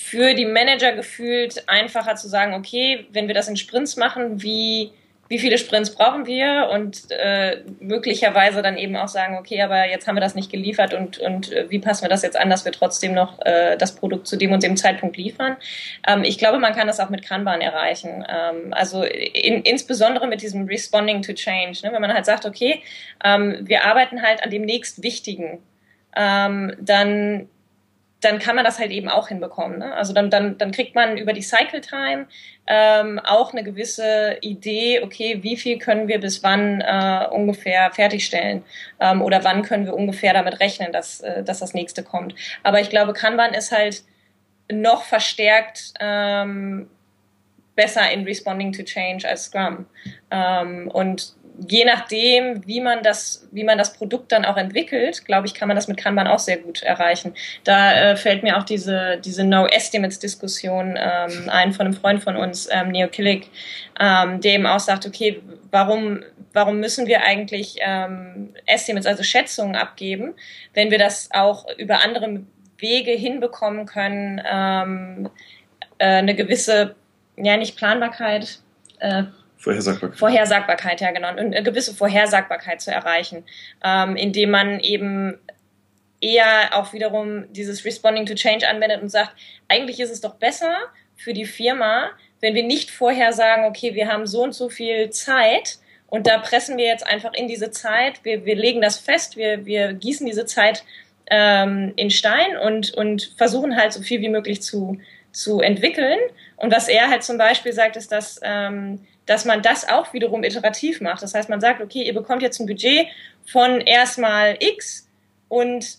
[0.01, 4.93] für die Manager gefühlt einfacher zu sagen, okay, wenn wir das in Sprints machen, wie
[5.29, 10.09] wie viele Sprints brauchen wir und äh, möglicherweise dann eben auch sagen, okay, aber jetzt
[10.09, 12.65] haben wir das nicht geliefert und, und äh, wie passen wir das jetzt an, dass
[12.65, 15.57] wir trotzdem noch äh, das Produkt zu dem und dem Zeitpunkt liefern.
[16.07, 18.25] Ähm, ich glaube, man kann das auch mit Kanban erreichen.
[18.27, 21.93] Ähm, also in, insbesondere mit diesem Responding to Change, ne?
[21.93, 22.83] wenn man halt sagt, okay,
[23.23, 25.59] ähm, wir arbeiten halt an dem nächstwichtigen,
[26.17, 27.51] ähm, dann
[28.21, 29.79] dann kann man das halt eben auch hinbekommen.
[29.79, 29.95] Ne?
[29.95, 32.27] Also dann, dann, dann kriegt man über die Cycle Time
[32.67, 38.65] ähm, auch eine gewisse Idee, okay, wie viel können wir bis wann äh, ungefähr fertigstellen
[39.01, 42.35] ähm, oder wann können wir ungefähr damit rechnen, dass, äh, dass das nächste kommt.
[42.65, 44.03] Aber ich glaube, Kanban ist halt
[44.71, 46.91] noch verstärkt ähm,
[47.77, 49.87] besser in Responding to Change als Scrum.
[50.33, 55.47] Ähm, und je nachdem, wie man das, wie man das Produkt dann auch entwickelt, glaube
[55.47, 57.35] ich, kann man das mit Kanban auch sehr gut erreichen.
[57.65, 62.69] Da äh, fällt mir auch diese, diese No-Estimates-Diskussion ähm, ein von einem Freund von uns,
[62.71, 63.51] ähm, Neo Killick,
[63.99, 69.75] ähm, der eben auch sagt, okay, warum, warum müssen wir eigentlich ähm, Estimates, also Schätzungen
[69.75, 70.35] abgeben,
[70.75, 72.43] wenn wir das auch über andere
[72.79, 75.31] Wege hinbekommen können, ähm,
[75.99, 76.95] äh, eine gewisse,
[77.37, 78.61] ja nicht Planbarkeit,
[79.01, 79.25] äh,
[79.59, 80.19] Vorhersagbarkeit.
[80.19, 81.31] Vorhersagbarkeit, ja genau.
[81.31, 83.45] Und eine gewisse Vorhersagbarkeit zu erreichen,
[83.85, 85.39] ähm, indem man eben
[86.21, 89.33] eher auch wiederum dieses Responding to Change anwendet und sagt,
[89.69, 90.77] eigentlich ist es doch besser
[91.17, 95.11] für die Firma, wenn wir nicht vorher sagen, okay, wir haben so und so viel
[95.11, 99.37] Zeit und da pressen wir jetzt einfach in diese Zeit, wir, wir legen das fest,
[99.37, 100.85] wir, wir gießen diese Zeit
[101.31, 104.99] ähm, in Stein und, und versuchen halt so viel wie möglich zu,
[105.33, 106.19] zu entwickeln.
[106.57, 110.43] Und was er halt zum Beispiel sagt, ist, dass ähm, dass man das auch wiederum
[110.43, 111.23] iterativ macht.
[111.23, 113.09] Das heißt, man sagt, okay, ihr bekommt jetzt ein Budget
[113.45, 115.07] von erstmal X
[115.49, 115.99] und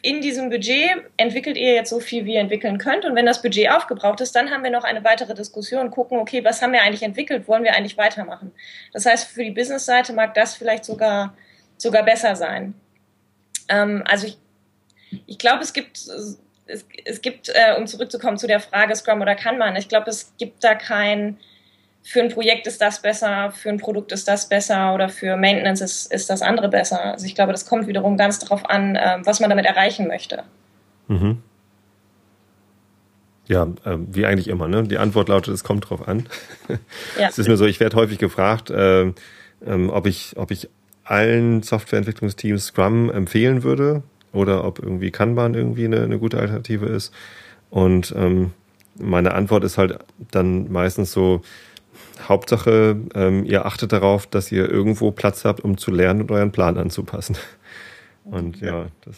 [0.00, 3.04] in diesem Budget entwickelt ihr jetzt so viel, wie ihr entwickeln könnt.
[3.04, 6.42] Und wenn das Budget aufgebraucht ist, dann haben wir noch eine weitere Diskussion, gucken, okay,
[6.42, 8.50] was haben wir eigentlich entwickelt, wollen wir eigentlich weitermachen.
[8.94, 11.36] Das heißt, für die Business-Seite mag das vielleicht sogar,
[11.76, 12.72] sogar besser sein.
[13.68, 14.38] Ähm, also ich,
[15.26, 16.38] ich glaube, es gibt, es,
[17.04, 20.64] es gibt, äh, um zurückzukommen zu der Frage Scrum oder Kanban, ich glaube, es gibt
[20.64, 21.38] da kein,
[22.06, 25.80] für ein Projekt ist das besser, für ein Produkt ist das besser oder für Maintenance
[25.80, 27.02] ist, ist das andere besser.
[27.02, 30.42] Also ich glaube, das kommt wiederum ganz darauf an, äh, was man damit erreichen möchte.
[31.08, 31.38] Mhm.
[33.46, 34.68] Ja, äh, wie eigentlich immer.
[34.68, 34.84] Ne?
[34.84, 36.26] Die Antwort lautet, es kommt drauf an.
[37.18, 37.28] Ja.
[37.28, 39.12] es ist nur so, ich werde häufig gefragt, äh,
[39.66, 40.68] ähm, ob, ich, ob ich
[41.04, 47.14] allen Softwareentwicklungsteams Scrum empfehlen würde oder ob irgendwie Kanban irgendwie eine, eine gute Alternative ist.
[47.70, 48.52] Und ähm,
[48.96, 49.98] meine Antwort ist halt
[50.30, 51.42] dann meistens so,
[52.28, 56.52] Hauptsache, ähm, ihr achtet darauf, dass ihr irgendwo Platz habt, um zu lernen und euren
[56.52, 57.36] Plan anzupassen.
[58.24, 59.16] Und ja, das.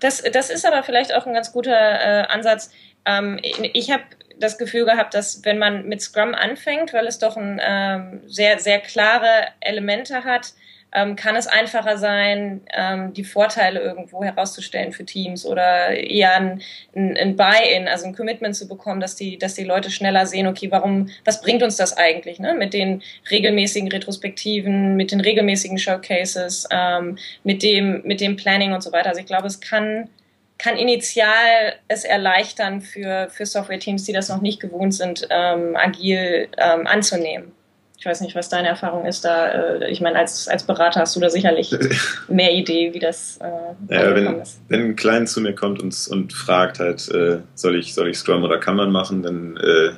[0.00, 2.70] Das, das ist aber vielleicht auch ein ganz guter äh, Ansatz.
[3.04, 4.04] Ähm, ich habe
[4.38, 8.58] das Gefühl gehabt, dass wenn man mit Scrum anfängt, weil es doch ein, ähm, sehr,
[8.58, 10.52] sehr klare Elemente hat,
[10.92, 16.62] ähm, kann es einfacher sein, ähm, die Vorteile irgendwo herauszustellen für Teams oder eher ein,
[16.96, 20.46] ein, ein Buy-in, also ein Commitment zu bekommen, dass die, dass die Leute schneller sehen,
[20.46, 22.54] okay, warum, was bringt uns das eigentlich, ne?
[22.54, 28.82] Mit den regelmäßigen Retrospektiven, mit den regelmäßigen Showcases, ähm, mit dem, mit dem Planning und
[28.82, 29.10] so weiter.
[29.10, 30.08] Also ich glaube, es kann,
[30.56, 36.48] kann initial es erleichtern für, für Software-Teams, die das noch nicht gewohnt sind, ähm, agil
[36.56, 37.52] ähm, anzunehmen.
[37.98, 39.48] Ich weiß nicht, was deine Erfahrung ist da.
[39.48, 41.74] Äh, ich meine, als, als Berater hast du da sicherlich
[42.28, 44.60] mehr Idee, wie das äh, ja, wenn, ist.
[44.68, 48.18] Wenn ein Client zu mir kommt und, und fragt halt, äh, soll, ich, soll ich
[48.18, 49.90] Scrum oder kann man machen, dann, äh,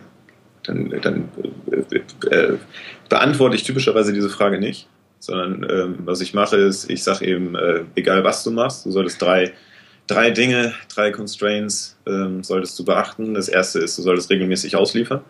[0.62, 1.28] dann, dann
[1.70, 2.58] äh, äh,
[3.10, 4.88] beantworte ich typischerweise diese Frage nicht.
[5.18, 7.54] Sondern ähm, was ich mache, ist, ich sage eben,
[7.94, 9.52] egal was du machst, du solltest drei
[10.06, 13.34] drei Dinge, drei Constraints ähm, solltest du beachten.
[13.34, 15.20] Das erste ist, du solltest regelmäßig ausliefern.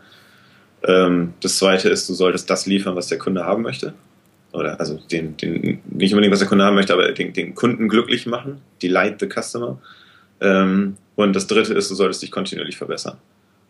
[0.84, 3.94] Ähm, das zweite ist, du solltest das liefern, was der Kunde haben möchte.
[4.52, 7.88] Oder also den, den, nicht unbedingt, was der Kunde haben möchte, aber den, den Kunden
[7.88, 8.60] glücklich machen.
[8.82, 9.78] Delight the customer.
[10.40, 13.18] Ähm, und das dritte ist, du solltest dich kontinuierlich verbessern.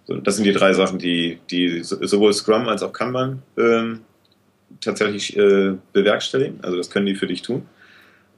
[0.07, 4.01] So, das sind die drei Sachen, die, die sowohl Scrum als auch Kanban ähm,
[4.81, 6.61] tatsächlich äh, bewerkstelligen.
[6.63, 7.67] Also das können die für dich tun.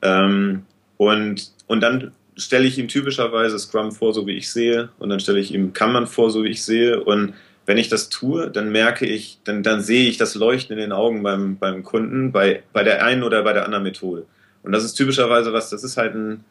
[0.00, 0.62] Ähm,
[0.96, 5.20] und, und dann stelle ich ihm typischerweise Scrum vor, so wie ich sehe, und dann
[5.20, 7.02] stelle ich ihm Kanban vor, so wie ich sehe.
[7.02, 7.34] Und
[7.72, 10.92] wenn ich das tue, dann merke ich, dann, dann sehe ich das Leuchten in den
[10.92, 14.26] Augen beim, beim Kunden, bei, bei der einen oder bei der anderen Methode.
[14.62, 16.44] Und das ist typischerweise was, das ist halt ein,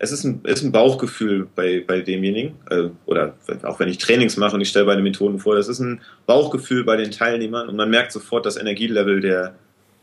[0.00, 4.36] es ist ein, ist ein Bauchgefühl bei, bei demjenigen, äh, oder auch wenn ich Trainings
[4.36, 7.76] mache und ich stelle beide Methoden vor, das ist ein Bauchgefühl bei den Teilnehmern und
[7.76, 9.54] man merkt sofort das Energielevel der,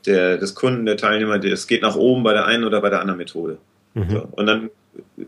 [0.05, 3.01] der, des Kunden, der Teilnehmer, es geht nach oben bei der einen oder bei der
[3.01, 3.57] anderen Methode.
[3.93, 4.09] Mhm.
[4.09, 4.69] So, und dann,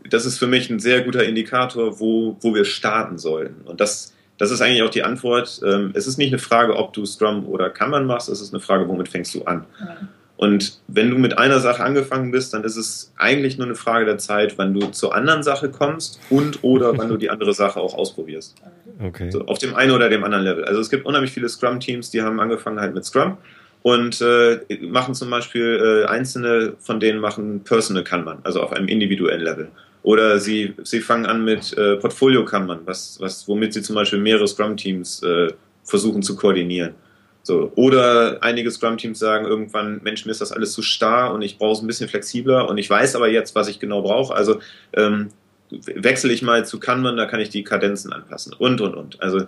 [0.08, 3.56] das ist für mich ein sehr guter Indikator, wo, wo wir starten sollen.
[3.66, 5.60] Und das, das ist eigentlich auch die Antwort.
[5.64, 8.60] Ähm, es ist nicht eine Frage, ob du Scrum oder Kanban machst, es ist eine
[8.60, 9.66] Frage, womit fängst du an.
[9.80, 10.08] Mhm.
[10.36, 14.04] Und wenn du mit einer Sache angefangen bist, dann ist es eigentlich nur eine Frage
[14.04, 17.78] der Zeit, wann du zur anderen Sache kommst und oder wann du die andere Sache
[17.78, 18.56] auch ausprobierst.
[19.00, 19.30] Okay.
[19.30, 20.64] So, auf dem einen oder dem anderen Level.
[20.64, 23.38] Also es gibt unheimlich viele Scrum-Teams, die haben angefangen halt mit Scrum
[23.82, 28.88] und äh, machen zum Beispiel äh, einzelne von denen machen Personal Kanban, also auf einem
[28.88, 29.68] individuellen Level.
[30.04, 34.18] Oder sie, sie fangen an mit äh, Portfolio Kanban, was, was, womit sie zum Beispiel
[34.18, 35.48] mehrere Scrum-Teams äh,
[35.82, 36.94] versuchen zu koordinieren.
[37.42, 37.72] So.
[37.74, 41.72] Oder einige Scrum-Teams sagen irgendwann, Mensch, mir ist das alles zu starr und ich brauche
[41.72, 44.34] es ein bisschen flexibler und ich weiß aber jetzt, was ich genau brauche.
[44.34, 44.60] Also
[44.92, 45.28] ähm,
[45.70, 49.22] wechsle ich mal zu Kanban, da kann ich die Kadenzen anpassen und, und, und.
[49.22, 49.46] Also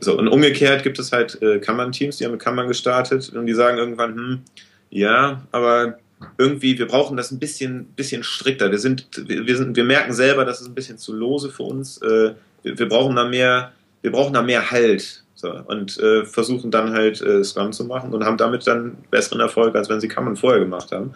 [0.00, 3.54] so, und umgekehrt gibt es halt äh, Kanban-Teams, die haben mit Kanban gestartet und die
[3.54, 4.40] sagen irgendwann, hm,
[4.90, 5.98] ja, aber
[6.38, 8.70] irgendwie, wir brauchen das ein bisschen, bisschen strikter.
[8.70, 11.98] Wir sind, wir sind, wir merken selber, das ist ein bisschen zu lose für uns.
[12.02, 15.22] Äh, wir, wir, brauchen da mehr, wir brauchen da mehr Halt.
[15.34, 19.40] So, und äh, versuchen dann halt äh, Scrum zu machen und haben damit dann besseren
[19.40, 21.14] Erfolg, als wenn sie Kanban vorher gemacht haben.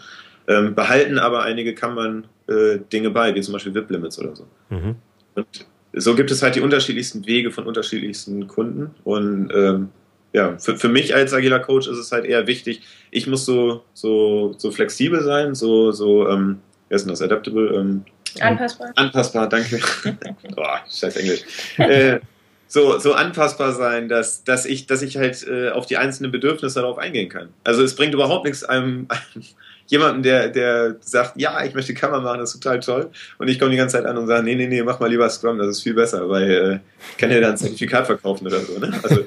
[0.48, 4.46] Ähm, behalten aber einige Kanban-Dinge äh, bei, wie zum Beispiel VIP-Limits oder so.
[4.70, 4.96] Mhm.
[5.34, 8.94] Und so gibt es halt die unterschiedlichsten Wege von unterschiedlichsten Kunden.
[9.04, 9.88] Und ähm,
[10.32, 13.84] ja, für, für mich als agiler Coach ist es halt eher wichtig, ich muss so,
[13.94, 17.74] so, so flexibel sein, so, so ähm, wie ist denn das, adaptable?
[17.74, 18.04] Ähm,
[18.40, 18.92] anpassbar.
[18.96, 19.80] Anpassbar, danke.
[20.54, 21.40] Boah, scheiß Englisch.
[21.78, 22.20] äh,
[22.68, 26.80] so, so anpassbar sein, dass, dass, ich, dass ich halt äh, auf die einzelnen Bedürfnisse
[26.80, 27.48] darauf eingehen kann.
[27.64, 29.44] Also es bringt überhaupt nichts, einem, einem
[29.86, 33.10] jemanden, der, der sagt, ja, ich möchte Kamera machen, das ist total toll.
[33.38, 35.28] Und ich komme die ganze Zeit an und sage, nee, nee, nee, mach mal lieber
[35.28, 36.78] Scrum, das ist viel besser, weil äh,
[37.10, 38.78] ich kann dir da ein Zertifikat verkaufen oder so.
[38.78, 38.92] Ne?
[39.02, 39.24] Also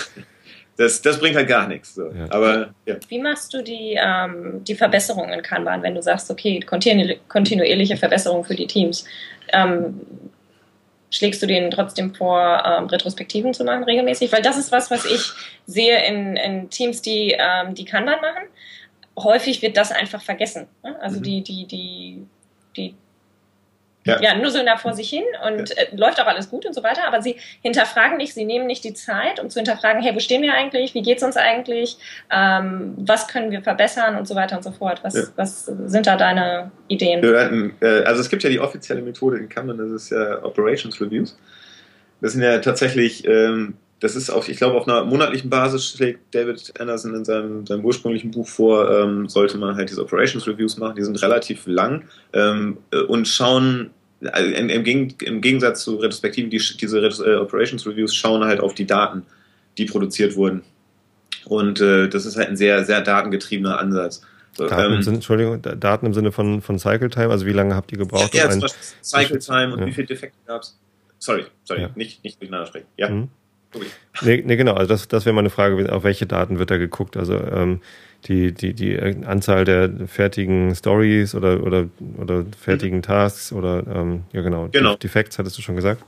[0.76, 1.94] das, das bringt halt gar nichts.
[1.94, 2.06] So.
[2.06, 2.26] Ja.
[2.30, 2.96] Aber, ja.
[3.08, 7.96] Wie machst du die, ähm, die Verbesserungen in Kanban, wenn du sagst, okay, kontinu kontinuierliche
[7.96, 9.04] Verbesserung für die Teams?
[9.52, 10.00] Ähm,
[11.10, 14.30] schlägst du denen trotzdem vor, ähm, Retrospektiven zu machen regelmäßig?
[14.30, 15.32] Weil das ist was, was ich
[15.66, 18.44] sehe in, in Teams, die, ähm, die Kanban machen
[19.18, 20.66] häufig wird das einfach vergessen.
[20.82, 20.96] Ne?
[21.00, 21.22] Also mhm.
[21.22, 22.26] die, die, die,
[22.76, 22.94] die
[24.04, 24.18] ja.
[24.20, 25.76] ja, nur so da vor sich hin und ja.
[25.76, 28.82] äh, läuft auch alles gut und so weiter, aber sie hinterfragen nicht, sie nehmen nicht
[28.82, 31.98] die Zeit, um zu hinterfragen, hey, wo stehen wir eigentlich, wie geht's uns eigentlich,
[32.30, 35.00] ähm, was können wir verbessern und so weiter und so fort.
[35.04, 35.22] Was, ja.
[35.36, 37.20] was sind da deine Ideen?
[37.82, 41.38] Äh, also es gibt ja die offizielle Methode in Kanban, das ist ja Operations Reviews.
[42.22, 46.34] Das sind ja tatsächlich ähm, das ist auf, ich glaube, auf einer monatlichen Basis schlägt
[46.34, 50.78] David Anderson in seinem, seinem ursprünglichen Buch vor, ähm, sollte man halt diese Operations Reviews
[50.78, 50.96] machen.
[50.96, 53.90] Die sind relativ lang ähm, äh, und schauen
[54.32, 58.86] also im, im, Gegensatz zu Retrospektiven, die, diese äh, Operations Reviews schauen halt auf die
[58.86, 59.24] Daten,
[59.78, 60.62] die produziert wurden.
[61.46, 64.22] Und äh, das ist halt ein sehr, sehr datengetriebener Ansatz.
[64.52, 67.74] So, Daten, ähm, Sinne, Entschuldigung, Daten im Sinne von, von Cycle Time, also wie lange
[67.74, 68.34] habt ihr gebraucht?
[68.34, 69.86] Ja, um zum Beispiel Cycle Time und ja.
[69.86, 70.78] wie viele Defekte gab es.
[71.18, 71.90] Sorry, sorry, ja.
[71.94, 72.86] nicht, nicht durcheinander sprechen.
[72.96, 73.10] Ja.
[73.10, 73.28] Mhm.
[74.22, 74.74] Nee, nee, genau.
[74.74, 77.16] Also das, das wäre meine Frage, auf welche Daten wird da geguckt?
[77.16, 77.80] Also ähm,
[78.26, 83.02] die, die, die Anzahl der fertigen Stories oder, oder, oder fertigen mhm.
[83.02, 84.68] Tasks oder ähm, ja genau.
[84.70, 84.96] genau.
[84.96, 86.02] Defects hattest du schon gesagt?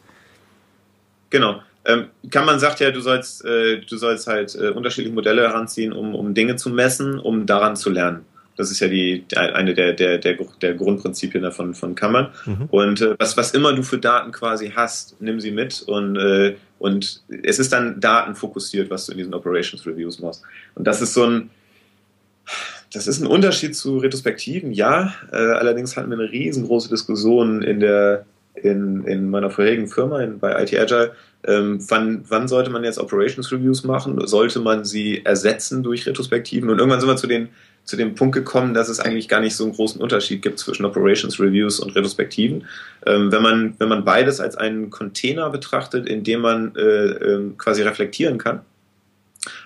[1.31, 1.63] Genau.
[1.85, 5.93] Ähm, kann man sagt ja, du sollst, äh, du sollst halt äh, unterschiedliche Modelle heranziehen,
[5.93, 8.25] um, um Dinge zu messen, um daran zu lernen.
[8.57, 12.33] Das ist ja die, eine der, der, der, der Grundprinzipien davon von Kammern.
[12.45, 12.69] Mhm.
[12.71, 16.57] Und äh, was, was immer du für Daten quasi hast, nimm sie mit und, äh,
[16.79, 20.43] und es ist dann datenfokussiert, was du in diesen Operations Reviews machst.
[20.75, 21.51] Und das ist so ein,
[22.93, 25.15] das ist ein Unterschied zu Retrospektiven, ja.
[25.33, 30.39] Äh, allerdings hatten wir eine riesengroße Diskussion in der in, in meiner vorherigen Firma in,
[30.39, 31.13] bei IT Agile.
[31.45, 34.25] Ähm, wann, wann sollte man jetzt Operations Reviews machen?
[34.27, 36.71] Sollte man sie ersetzen durch Retrospektiven?
[36.71, 37.49] Und irgendwann sind wir zu den
[37.85, 40.85] zu dem Punkt gekommen, dass es eigentlich gar nicht so einen großen Unterschied gibt zwischen
[40.85, 42.67] Operations Reviews und Retrospektiven.
[43.07, 47.51] Ähm, wenn, man, wenn man beides als einen Container betrachtet, in dem man äh, äh,
[47.59, 48.61] quasi reflektieren kann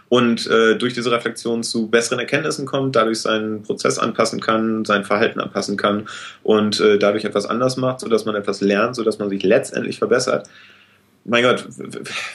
[0.08, 5.04] und äh, durch diese Reflexion zu besseren Erkenntnissen kommt, dadurch seinen Prozess anpassen kann, sein
[5.04, 6.08] Verhalten anpassen kann
[6.42, 10.48] und äh, dadurch etwas anders macht, sodass man etwas lernt, sodass man sich letztendlich verbessert.
[11.24, 11.66] Mein Gott,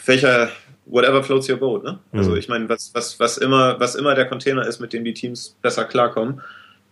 [0.06, 0.50] welcher,
[0.86, 1.84] whatever floats your boat.
[1.84, 1.90] Ne?
[1.90, 2.20] Also mhm.
[2.20, 5.14] Also ich meine, was, was, was, immer, was immer der Container ist, mit dem die
[5.14, 6.42] Teams besser klarkommen,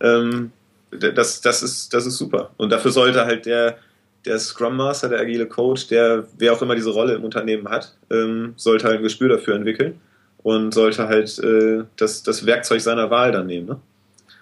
[0.00, 0.52] ähm,
[0.90, 2.50] das, das, ist, das ist super.
[2.56, 3.78] Und dafür sollte halt der,
[4.24, 7.94] der Scrum Master, der agile Coach, der, wer auch immer diese Rolle im Unternehmen hat,
[8.10, 10.00] ähm, sollte halt ein Gespür dafür entwickeln
[10.42, 13.80] und sollte halt äh, das, das Werkzeug seiner Wahl dann nehmen, ne?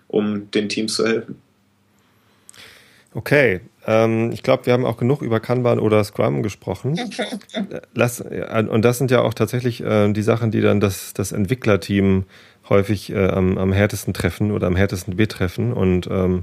[0.09, 1.41] um den Teams zu helfen.
[3.15, 7.01] Okay, ähm, ich glaube, wir haben auch genug über Kanban oder Scrum gesprochen.
[7.95, 12.25] Lass, und das sind ja auch tatsächlich äh, die Sachen, die dann das, das Entwicklerteam
[12.69, 15.73] häufig äh, am, am härtesten treffen oder am härtesten betreffen.
[15.73, 16.43] Und ähm,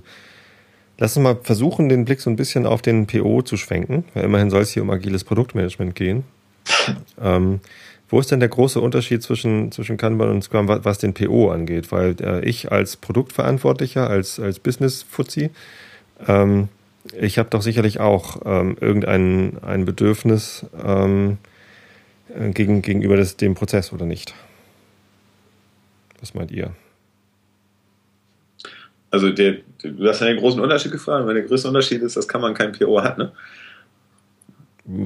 [0.98, 4.24] lass uns mal versuchen, den Blick so ein bisschen auf den PO zu schwenken, weil
[4.24, 6.24] immerhin soll es hier um agiles Produktmanagement gehen.
[7.22, 7.60] Ähm,
[8.10, 11.52] wo ist denn der große Unterschied zwischen, zwischen Kanban und Scrum, was, was den PO
[11.52, 11.92] angeht?
[11.92, 15.52] Weil äh, ich als Produktverantwortlicher, als, als Business-Fuzzi,
[16.28, 16.70] ähm,
[17.14, 21.38] ich habe doch sicherlich auch ähm, irgendein ein Bedürfnis ähm,
[22.36, 24.34] äh, gegen, gegenüber des, dem Prozess oder nicht.
[26.20, 26.72] Was meint ihr?
[29.12, 32.28] Also der, du hast ja einen großen Unterschied gefragt, weil der größte Unterschied ist, dass
[32.28, 33.32] kann man kein PO hat, ne?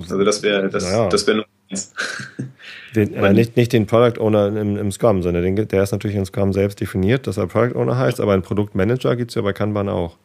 [0.02, 1.08] Also das wäre das, naja.
[1.08, 1.94] das wäre nur eins.
[2.96, 6.18] Den, äh, nicht, nicht den Product Owner im, im Scrum, sondern den, der ist natürlich
[6.18, 9.44] in Scrum selbst definiert, dass er Product Owner heißt, aber ein Produktmanager gibt es ja
[9.44, 10.18] bei Kanban auch.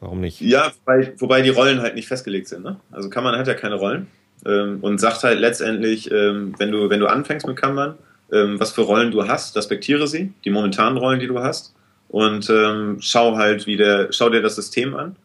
[0.00, 0.40] Warum nicht?
[0.40, 2.64] Ja, wobei, wobei die Rollen halt nicht festgelegt sind.
[2.64, 2.76] Ne?
[2.90, 4.08] Also Kanban hat ja keine Rollen
[4.44, 7.94] ähm, und sagt halt letztendlich, ähm, wenn, du, wenn du anfängst mit Kanban,
[8.32, 11.74] ähm, was für Rollen du hast, respektiere sie, die momentanen Rollen, die du hast
[12.08, 15.16] und ähm, schau halt, wie der, schau dir das System an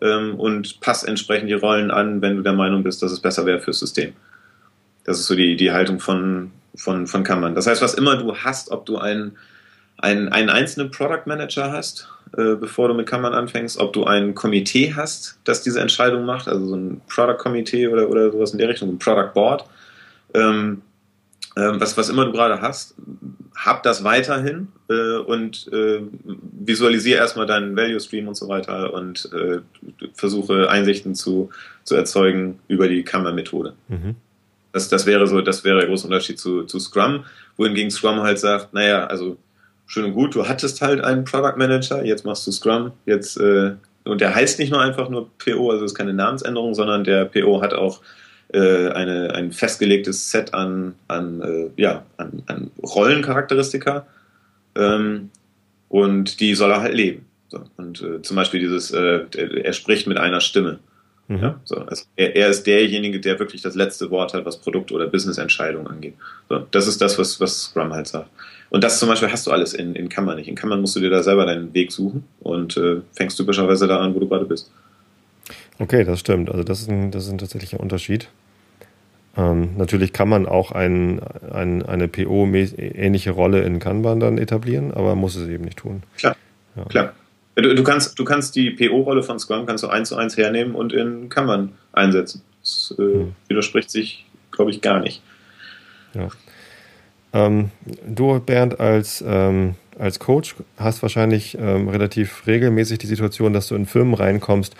[0.00, 3.46] ähm, und pass entsprechend die Rollen an, wenn du der Meinung bist, dass es besser
[3.46, 4.12] wäre fürs System.
[5.04, 7.54] Das ist so die, die Haltung von, von, von Kanban.
[7.54, 9.36] Das heißt, was immer du hast, ob du einen,
[9.98, 14.34] einen, einen einzelnen Product Manager hast, äh, bevor du mit Kanban anfängst, ob du ein
[14.34, 18.58] Komitee hast, das diese Entscheidung macht, also so ein Product Komitee oder, oder sowas in
[18.58, 19.64] der Richtung, ein Product Board,
[20.34, 20.82] ähm,
[21.56, 22.94] ähm, was, was immer du gerade hast,
[23.56, 26.00] hab das weiterhin äh, und äh,
[26.60, 29.58] visualisiere erstmal deinen Value Stream und so weiter und äh,
[30.14, 31.50] versuche Einsichten zu,
[31.82, 33.74] zu erzeugen über die Kanban-Methode.
[33.88, 34.14] Mhm.
[34.72, 37.24] Das, das wäre so, das wäre der große Unterschied zu, zu Scrum,
[37.56, 39.36] wohingegen Scrum halt sagt, naja, also
[39.90, 43.72] schön und gut, du hattest halt einen Product Manager, jetzt machst du Scrum, jetzt äh,
[44.04, 47.60] und der heißt nicht nur einfach nur PO, also ist keine Namensänderung, sondern der PO
[47.60, 48.00] hat auch
[48.52, 54.06] äh, eine, ein festgelegtes Set an, an, äh, ja, an, an Rollencharakteristika
[54.76, 55.30] ähm,
[55.88, 57.26] und die soll er halt leben.
[57.48, 57.64] So.
[57.76, 60.78] Und äh, zum Beispiel dieses, äh, er spricht mit einer Stimme.
[61.30, 61.42] Mhm.
[61.42, 64.90] Ja, so, also er, er, ist derjenige, der wirklich das letzte Wort hat, was Produkt-
[64.90, 66.14] oder Business-Entscheidungen angeht.
[66.48, 68.28] So, das ist das, was, was Scrum halt sagt.
[68.68, 70.48] Und das zum Beispiel hast du alles in, in Kanban nicht.
[70.48, 74.00] In Kanban musst du dir da selber deinen Weg suchen und äh, fängst typischerweise da
[74.00, 74.72] an, wo du gerade bist.
[75.78, 76.50] Okay, das stimmt.
[76.50, 78.28] Also das ist ein, das ist ein tatsächlicher Unterschied.
[79.36, 81.20] Ähm, natürlich kann man auch ein,
[81.52, 86.02] ein, eine PO-ähnliche Rolle in Kanban dann etablieren, aber muss es eben nicht tun.
[86.16, 86.34] Klar,
[86.74, 86.84] ja.
[86.86, 87.12] klar.
[87.56, 90.74] Du, du, kannst, du kannst die PO-Rolle von Scrum kannst du eins zu eins hernehmen
[90.74, 92.42] und in Kanban einsetzen.
[92.60, 93.34] Das äh, hm.
[93.48, 95.22] widerspricht sich, glaube ich, gar nicht.
[96.14, 96.28] Ja.
[97.32, 97.70] Ähm,
[98.06, 103.74] du, Bernd, als, ähm, als Coach hast wahrscheinlich ähm, relativ regelmäßig die Situation, dass du
[103.74, 104.74] in Firmen reinkommst,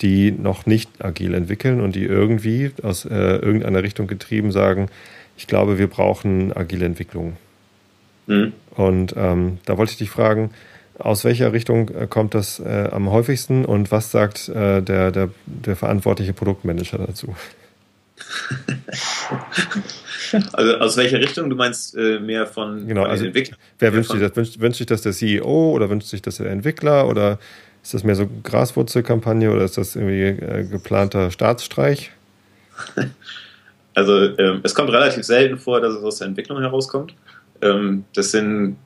[0.00, 4.88] die noch nicht agil entwickeln und die irgendwie aus äh, irgendeiner Richtung getrieben sagen,
[5.36, 7.36] ich glaube, wir brauchen agile Entwicklung.
[8.26, 8.52] Mhm.
[8.76, 10.50] Und ähm, da wollte ich dich fragen,
[10.98, 15.30] aus welcher Richtung äh, kommt das äh, am häufigsten und was sagt äh, der, der,
[15.46, 17.34] der verantwortliche Produktmanager dazu?
[20.52, 21.50] also aus welcher Richtung?
[21.50, 23.58] Du meinst äh, mehr von, genau, von also Entwicklern?
[23.78, 24.36] Wer wünscht sich das?
[24.36, 27.38] Wünscht, wünscht sich das der CEO oder wünscht sich das der Entwickler oder
[27.82, 32.12] ist das mehr so Graswurzelkampagne oder ist das irgendwie äh, geplanter Staatsstreich?
[33.96, 37.14] Also ähm, es kommt relativ selten vor, dass es aus der Entwicklung herauskommt.
[37.62, 38.76] Ähm, das sind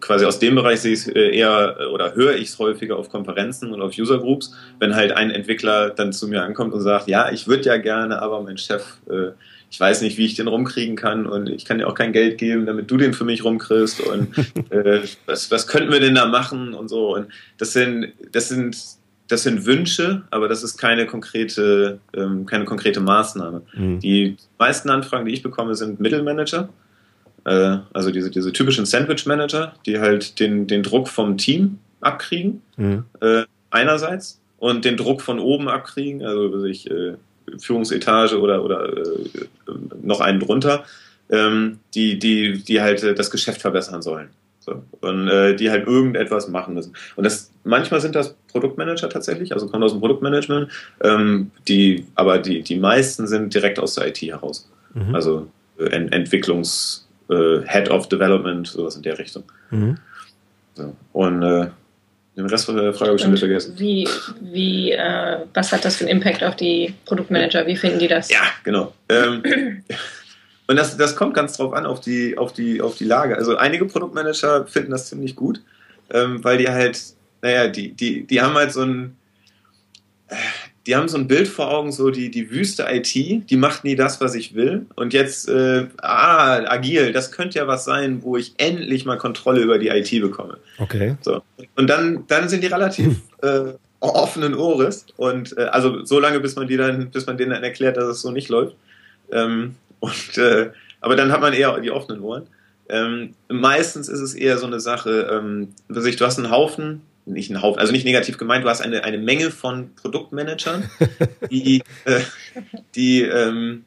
[0.00, 3.08] quasi aus dem Bereich sehe ich es äh, eher oder höre ich es häufiger auf
[3.08, 7.08] Konferenzen und auf User Groups, wenn halt ein Entwickler dann zu mir ankommt und sagt,
[7.08, 9.30] ja, ich würde ja gerne, aber mein Chef äh,
[9.70, 12.38] ich weiß nicht, wie ich den rumkriegen kann und ich kann dir auch kein Geld
[12.38, 14.38] geben, damit du den für mich rumkriegst und
[14.70, 17.14] äh, was, was könnten wir denn da machen und so.
[17.14, 18.76] Und das sind, das sind,
[19.28, 23.62] das sind Wünsche, aber das ist keine konkrete, ähm, keine konkrete Maßnahme.
[23.74, 24.00] Mhm.
[24.00, 26.70] Die meisten Anfragen, die ich bekomme, sind Mittelmanager.
[27.44, 33.04] Äh, also diese, diese typischen Sandwich-Manager, die halt den, den Druck vom Team abkriegen, mhm.
[33.20, 37.14] äh, einerseits, und den Druck von oben abkriegen, also ich, äh,
[37.58, 39.20] Führungsetage oder, oder äh,
[40.02, 40.84] noch einen drunter,
[41.30, 44.28] ähm, die, die, die halt äh, das Geschäft verbessern sollen.
[44.60, 44.82] So.
[45.00, 46.94] Und äh, die halt irgendetwas machen müssen.
[47.16, 50.70] Und das manchmal sind das Produktmanager tatsächlich, also kommen aus dem Produktmanagement,
[51.02, 54.68] ähm, die, aber die, die meisten sind direkt aus der IT heraus.
[54.94, 55.14] Mhm.
[55.14, 59.44] Also äh, Entwicklungs äh, Head of Development, sowas in der Richtung.
[59.70, 59.98] Mhm.
[60.74, 60.94] So.
[61.12, 61.68] Und äh,
[62.38, 63.74] Den Rest der Frage habe ich schon wieder vergessen.
[63.78, 64.06] Wie,
[64.40, 67.66] wie, äh, was hat das für einen Impact auf die Produktmanager?
[67.66, 68.30] Wie finden die das?
[68.30, 68.94] Ja, genau.
[69.08, 69.42] Ähm,
[70.68, 73.36] und das, das kommt ganz drauf an, auf die, auf, die, auf die Lage.
[73.36, 75.60] Also einige Produktmanager finden das ziemlich gut,
[76.10, 77.00] ähm, weil die halt,
[77.42, 79.16] naja, die, die, die haben halt so ein,
[80.88, 83.94] die haben so ein Bild vor Augen, so die, die Wüste IT, die macht nie
[83.94, 84.86] das, was ich will.
[84.96, 89.60] Und jetzt, äh, ah, agil, das könnte ja was sein, wo ich endlich mal Kontrolle
[89.60, 90.56] über die IT bekomme.
[90.78, 91.14] Okay.
[91.20, 91.42] So.
[91.76, 95.04] Und dann, dann sind die relativ äh, offenen Ohres.
[95.18, 98.08] Und äh, also so lange, bis man die dann, bis man denen dann erklärt, dass
[98.08, 98.74] es so nicht läuft.
[99.30, 100.70] Ähm, und äh,
[101.02, 102.46] aber dann hat man eher die offenen Ohren.
[102.88, 107.62] Ähm, meistens ist es eher so eine Sache, ähm, du hast einen Haufen nicht ein
[107.62, 110.88] Haufen, also nicht negativ gemeint, du hast eine, eine Menge von Produktmanagern,
[111.50, 112.20] die, äh,
[112.94, 113.84] die ähm,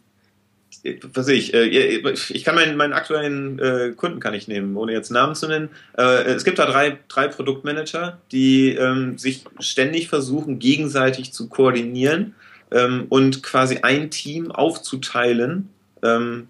[1.13, 5.11] was ich, äh, ich kann meinen, meinen aktuellen äh, Kunden kann ich nehmen, ohne jetzt
[5.11, 5.69] Namen zu nennen.
[5.97, 12.35] Äh, es gibt da drei, drei Produktmanager, die ähm, sich ständig versuchen, gegenseitig zu koordinieren
[12.71, 15.69] ähm, und quasi ein Team aufzuteilen,
[16.03, 16.47] ähm,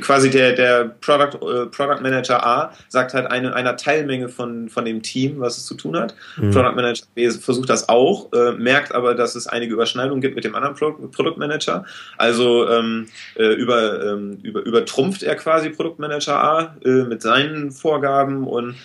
[0.00, 4.86] quasi der, der Product, äh, Product Manager A sagt halt eine, einer Teilmenge von, von
[4.86, 6.14] dem Team, was es zu tun hat.
[6.36, 6.50] Mhm.
[6.50, 10.44] Product Manager B versucht das auch, äh, merkt aber, dass es einige Überschneidungen gibt mit
[10.44, 11.84] dem anderen Pro Product Manager.
[12.16, 17.70] Also ähm, äh, über, ähm, über, übertrumpft er quasi Product Manager A äh, mit seinen
[17.70, 18.76] Vorgaben und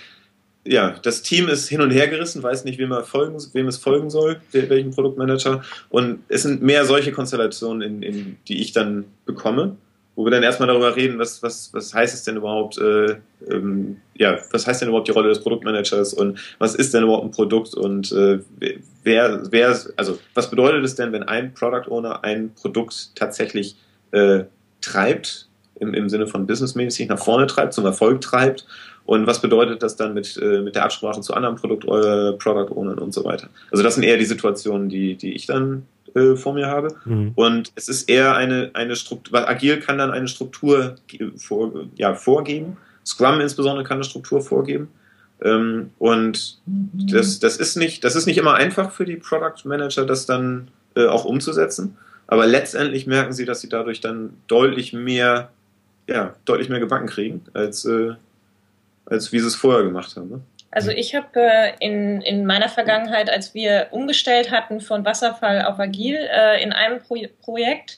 [0.66, 3.78] ja, das Team ist hin und her gerissen, weiß nicht, wem, er folgen, wem es
[3.78, 5.62] folgen soll, welchem Produktmanager.
[5.88, 9.78] Und es sind mehr solche Konstellationen, in, in die ich dann bekomme
[10.18, 13.18] wo wir dann erstmal darüber reden, was, was, was heißt es denn überhaupt, äh,
[13.52, 17.26] ähm, ja, was heißt denn überhaupt die Rolle des Produktmanagers und was ist denn überhaupt
[17.26, 18.40] ein Produkt und äh,
[19.04, 23.78] wer, wer, also was bedeutet es denn, wenn ein Product Owner ein Produkt tatsächlich
[24.10, 24.46] äh,
[24.82, 25.50] treibt,
[25.80, 28.66] im, im Sinne von businessmäßig nach vorne treibt, zum Erfolg treibt
[29.06, 32.76] und was bedeutet das dann mit, äh, mit der Absprache zu anderen Produkt, äh, Product
[32.76, 33.50] Ownern und so weiter.
[33.70, 35.86] Also das sind eher die Situationen, die, die ich dann
[36.16, 36.96] äh, vor mir habe.
[37.06, 37.32] Mhm.
[37.36, 40.96] Und es ist eher eine, eine Struktur, weil Agil kann dann eine Struktur
[41.38, 42.78] vor, ja, vorgeben.
[43.06, 44.90] Scrum insbesondere kann eine Struktur vorgeben.
[45.42, 47.08] Ähm, und mhm.
[47.12, 50.70] das, das, ist nicht, das ist nicht immer einfach für die Product Manager, das dann
[50.96, 51.98] äh, auch umzusetzen.
[52.28, 55.52] Aber letztendlich merken sie, dass sie dadurch dann deutlich mehr,
[56.08, 58.14] ja, deutlich mehr gebacken kriegen, als, äh,
[59.06, 60.30] als wie sie es vorher gemacht haben.
[60.30, 60.42] Ne?
[60.78, 65.80] Also ich habe äh, in, in meiner Vergangenheit, als wir umgestellt hatten von Wasserfall auf
[65.80, 67.98] Agil äh, in einem Pro Projekt,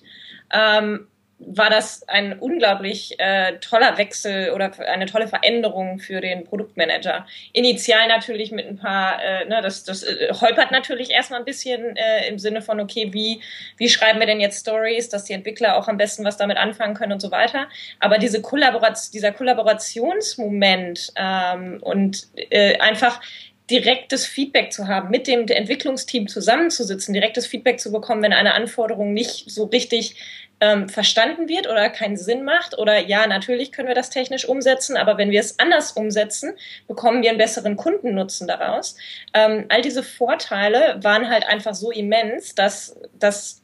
[0.49, 1.09] ähm,
[1.39, 7.25] war das ein unglaublich äh, toller Wechsel oder eine tolle Veränderung für den Produktmanager.
[7.53, 11.95] Initial natürlich mit ein paar, äh, ne, das, das äh, holpert natürlich erstmal ein bisschen
[11.95, 13.41] äh, im Sinne von, okay, wie,
[13.77, 16.93] wie schreiben wir denn jetzt Stories, dass die Entwickler auch am besten was damit anfangen
[16.93, 17.67] können und so weiter.
[17.99, 23.21] Aber diese Kollaboration, dieser Kollaborationsmoment ähm, und äh, einfach
[23.69, 29.13] direktes Feedback zu haben, mit dem Entwicklungsteam zusammenzusitzen, direktes Feedback zu bekommen, wenn eine Anforderung
[29.13, 30.15] nicht so richtig
[30.62, 34.97] ähm, verstanden wird oder keinen Sinn macht oder ja, natürlich können wir das technisch umsetzen,
[34.97, 36.53] aber wenn wir es anders umsetzen,
[36.88, 38.95] bekommen wir einen besseren Kundennutzen daraus.
[39.34, 43.62] Ähm, all diese Vorteile waren halt einfach so immens, dass das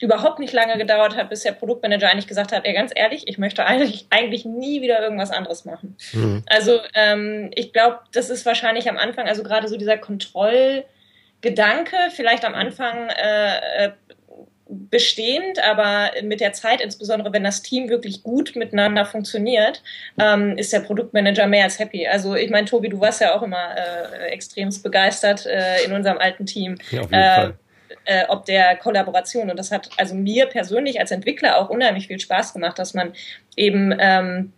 [0.00, 3.36] überhaupt nicht lange gedauert hat, bis der Produktmanager eigentlich gesagt hat, ey, ganz ehrlich, ich
[3.38, 5.96] möchte eigentlich, eigentlich nie wieder irgendwas anderes machen.
[6.12, 6.42] Mhm.
[6.46, 12.46] Also ähm, ich glaube, das ist wahrscheinlich am Anfang, also gerade so dieser Kontrollgedanke, vielleicht
[12.46, 13.90] am Anfang äh, äh
[14.70, 19.82] bestehend, aber mit der Zeit, insbesondere wenn das Team wirklich gut miteinander funktioniert,
[20.18, 22.06] ähm, ist der Produktmanager mehr als happy.
[22.06, 26.18] Also ich meine, Tobi, du warst ja auch immer äh, extremst begeistert äh, in unserem
[26.18, 26.76] alten Team.
[26.90, 27.54] Ja, auf jeden äh, Fall.
[28.04, 29.50] Äh, ob der Kollaboration.
[29.50, 33.12] Und das hat also mir persönlich als Entwickler auch unheimlich viel Spaß gemacht, dass man
[33.56, 34.52] eben ähm,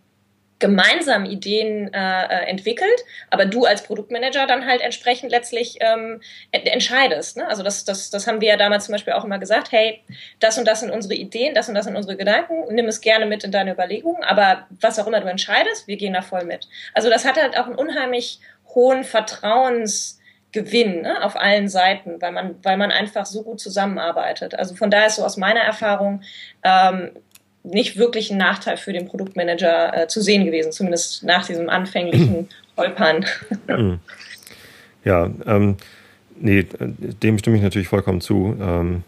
[0.63, 7.35] gemeinsam Ideen äh, äh, entwickelt, aber du als Produktmanager dann halt entsprechend letztlich ähm, entscheidest.
[7.35, 7.45] Ne?
[7.49, 9.99] Also das, das, das haben wir ja damals zum Beispiel auch immer gesagt, hey,
[10.39, 13.25] das und das sind unsere Ideen, das und das sind unsere Gedanken, nimm es gerne
[13.25, 16.69] mit in deine Überlegungen, aber was auch immer du entscheidest, wir gehen da voll mit.
[16.93, 18.39] Also das hat halt auch einen unheimlich
[18.73, 24.55] hohen Vertrauensgewinn ne, auf allen Seiten, weil man, weil man einfach so gut zusammenarbeitet.
[24.55, 26.21] Also von daher ist so aus meiner Erfahrung
[26.63, 27.11] ähm,
[27.63, 32.49] nicht wirklich ein Nachteil für den Produktmanager äh, zu sehen gewesen, zumindest nach diesem anfänglichen
[32.77, 33.25] Holpern.
[33.67, 33.99] Mhm.
[35.03, 35.77] ja, ähm,
[36.39, 36.65] nee,
[37.23, 38.57] dem stimme ich natürlich vollkommen zu.
[38.59, 39.03] Ähm,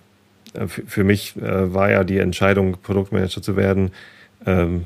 [0.54, 3.92] äh, für, mich äh, war ja die Entscheidung, Produktmanager zu werden,
[4.46, 4.86] ähm,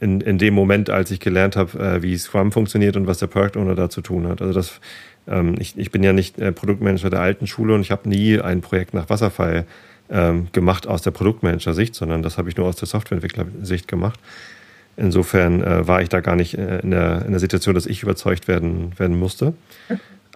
[0.00, 3.28] in, in dem Moment, als ich gelernt habe, äh, wie Scrum funktioniert und was der
[3.28, 4.42] Product Owner da zu tun hat.
[4.42, 4.80] Also das,
[5.28, 8.40] ähm, ich, ich bin ja nicht äh, Produktmanager der alten Schule und ich habe nie
[8.40, 9.64] ein Projekt nach Wasserfall
[10.14, 14.20] ähm, gemacht aus der Produktmanager-Sicht, sondern das habe ich nur aus der Softwareentwickler-Sicht gemacht.
[14.96, 18.02] Insofern äh, war ich da gar nicht äh, in, der, in der Situation, dass ich
[18.02, 19.54] überzeugt werden, werden musste.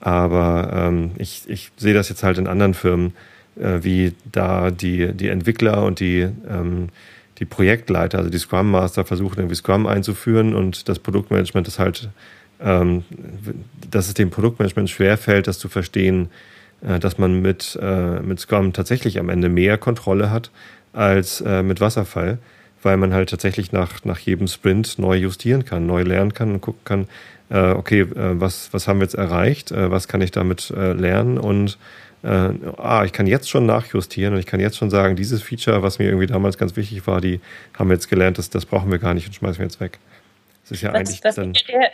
[0.01, 3.13] Aber ähm, ich, ich sehe das jetzt halt in anderen Firmen,
[3.57, 6.89] äh, wie da die, die Entwickler und die, ähm,
[7.39, 12.09] die Projektleiter, also die Scrum Master versuchen irgendwie Scrum einzuführen und das Produktmanagement ist halt,
[12.61, 13.05] ähm,
[13.89, 16.31] dass es dem Produktmanagement schwerfällt, das zu verstehen,
[16.81, 20.51] dass man mit, äh, mit Scrum tatsächlich am Ende mehr Kontrolle hat
[20.93, 22.39] als äh, mit Wasserfall,
[22.83, 26.61] weil man halt tatsächlich nach, nach jedem Sprint neu justieren kann, neu lernen kann und
[26.61, 27.09] gucken kann,
[27.51, 30.93] äh, okay, äh, was, was haben wir jetzt erreicht, äh, was kann ich damit äh,
[30.93, 31.79] lernen und
[32.23, 35.83] äh, ah, ich kann jetzt schon nachjustieren und ich kann jetzt schon sagen, dieses Feature,
[35.83, 37.41] was mir irgendwie damals ganz wichtig war, die
[37.79, 39.99] haben wir jetzt gelernt, das, das brauchen wir gar nicht und schmeißen wir jetzt weg.
[40.65, 41.53] Das ist ja was, eigentlich was dann.
[41.53, 41.91] Der,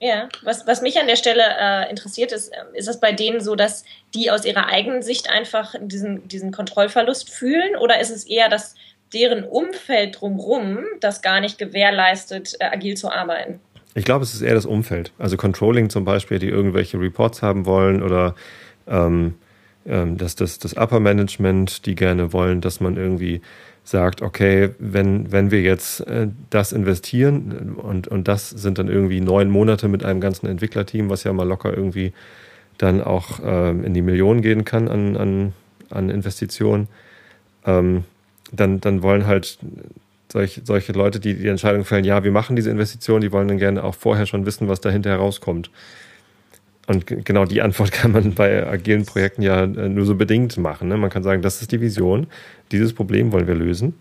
[0.00, 3.40] ja, was, was mich an der Stelle äh, interessiert ist, ähm, ist es bei denen
[3.40, 3.84] so, dass
[4.14, 8.74] die aus ihrer eigenen Sicht einfach diesen, diesen Kontrollverlust fühlen oder ist es eher, dass
[9.12, 13.60] deren Umfeld drumherum das gar nicht gewährleistet, äh, agil zu arbeiten?
[13.94, 15.12] Ich glaube, es ist eher das Umfeld.
[15.18, 18.36] Also Controlling zum Beispiel, die irgendwelche Reports haben wollen oder
[18.86, 19.34] ähm,
[19.88, 23.40] ähm, dass das, das Upper Management, die gerne wollen, dass man irgendwie
[23.88, 29.20] sagt, okay, wenn, wenn wir jetzt äh, das investieren und, und das sind dann irgendwie
[29.20, 32.12] neun Monate mit einem ganzen Entwicklerteam, was ja mal locker irgendwie
[32.76, 35.52] dann auch äh, in die Millionen gehen kann an, an,
[35.90, 36.88] an Investitionen,
[37.64, 38.04] ähm,
[38.52, 39.58] dann, dann wollen halt
[40.30, 43.58] solche, solche Leute, die die Entscheidung fällen, ja, wir machen diese Investition, die wollen dann
[43.58, 45.70] gerne auch vorher schon wissen, was dahinter herauskommt.
[46.88, 50.88] Und genau die Antwort kann man bei agilen Projekten ja äh, nur so bedingt machen.
[50.88, 50.96] Ne?
[50.96, 52.26] Man kann sagen, das ist die Vision,
[52.72, 54.00] dieses Problem wollen wir lösen.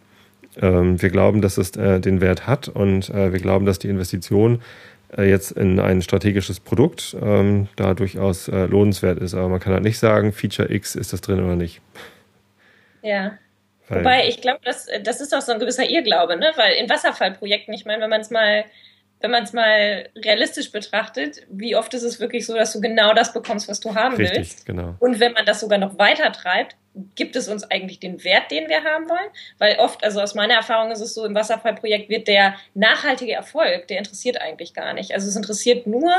[0.59, 3.89] Ähm, wir glauben, dass es äh, den Wert hat und äh, wir glauben, dass die
[3.89, 4.61] Investition
[5.17, 9.35] jetzt in ein strategisches Produkt ähm, da durchaus lohnenswert ist.
[9.35, 11.79] Aber man kann halt nicht sagen, Feature X ist das drin oder nicht.
[13.03, 13.37] Ja.
[13.87, 16.51] Weil Wobei, ich glaube, das, das ist auch so ein gewisser Irrglaube, ne?
[16.57, 18.65] Weil in Wasserfallprojekten, ich meine, wenn man es mal
[19.19, 23.13] wenn man es mal realistisch betrachtet, wie oft ist es wirklich so, dass du genau
[23.13, 24.65] das bekommst, was du haben Richtig, willst?
[24.65, 24.95] Genau.
[24.99, 26.75] Und wenn man das sogar noch weiter treibt,
[27.15, 29.29] gibt es uns eigentlich den Wert, den wir haben wollen?
[29.57, 33.87] Weil oft, also aus meiner Erfahrung ist es so, im Wasserfallprojekt wird der nachhaltige Erfolg,
[33.87, 35.13] der interessiert eigentlich gar nicht.
[35.13, 36.11] Also es interessiert nur,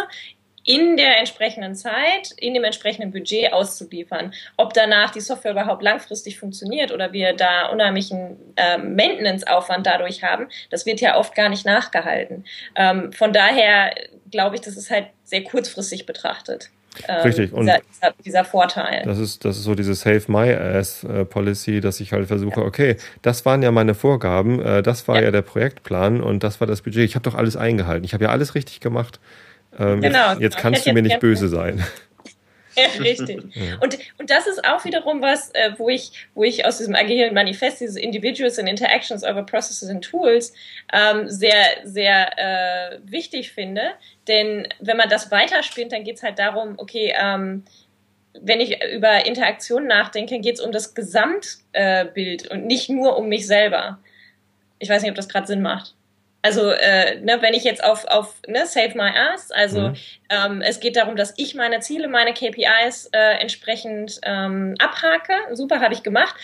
[0.69, 4.35] in der entsprechenden Zeit, in dem entsprechenden Budget auszuliefern.
[4.59, 10.49] Ob danach die Software überhaupt langfristig funktioniert oder wir da unheimlichen äh, Maintenance-Aufwand dadurch haben,
[10.69, 12.45] das wird ja oft gar nicht nachgehalten.
[12.77, 13.95] Ähm, von daher
[14.31, 16.69] glaube ich, das ist halt sehr kurzfristig betrachtet.
[17.09, 17.51] Ähm, Richtig.
[17.55, 19.05] Und dieser, dieser, dieser, Vorteil.
[19.07, 22.63] Das ist, das ist so diese Save My Ass äh, Policy, dass ich halt versuche,
[22.63, 25.23] okay, das waren ja meine Vorgaben, äh, das war ja.
[25.23, 27.05] ja der Projektplan und das war das Budget.
[27.05, 28.05] Ich habe doch alles eingehalten.
[28.05, 29.19] Ich habe ja alles richtig gemacht.
[29.79, 31.85] Ähm, genau, jetzt, jetzt kannst du mir nicht böse sein.
[32.79, 33.43] Ja, richtig.
[33.81, 37.35] Und, und das ist auch wiederum was, äh, wo, ich, wo ich aus diesem agilen
[37.35, 40.53] Manifest, dieses Individuals and Interactions over Processes and Tools,
[40.93, 43.83] ähm, sehr, sehr äh, wichtig finde.
[44.29, 47.65] Denn wenn man das weiterspinnt, dann geht es halt darum, okay, ähm,
[48.41, 53.29] wenn ich über Interaktion nachdenke, geht es um das Gesamtbild äh, und nicht nur um
[53.29, 53.99] mich selber.
[54.79, 55.95] Ich weiß nicht, ob das gerade Sinn macht.
[56.41, 59.97] Also, äh, ne, wenn ich jetzt auf, auf ne, Save My Ass, also mhm.
[60.31, 65.33] ähm, es geht darum, dass ich meine Ziele, meine KPIs äh, entsprechend ähm, abhake.
[65.53, 66.37] Super, habe ich gemacht.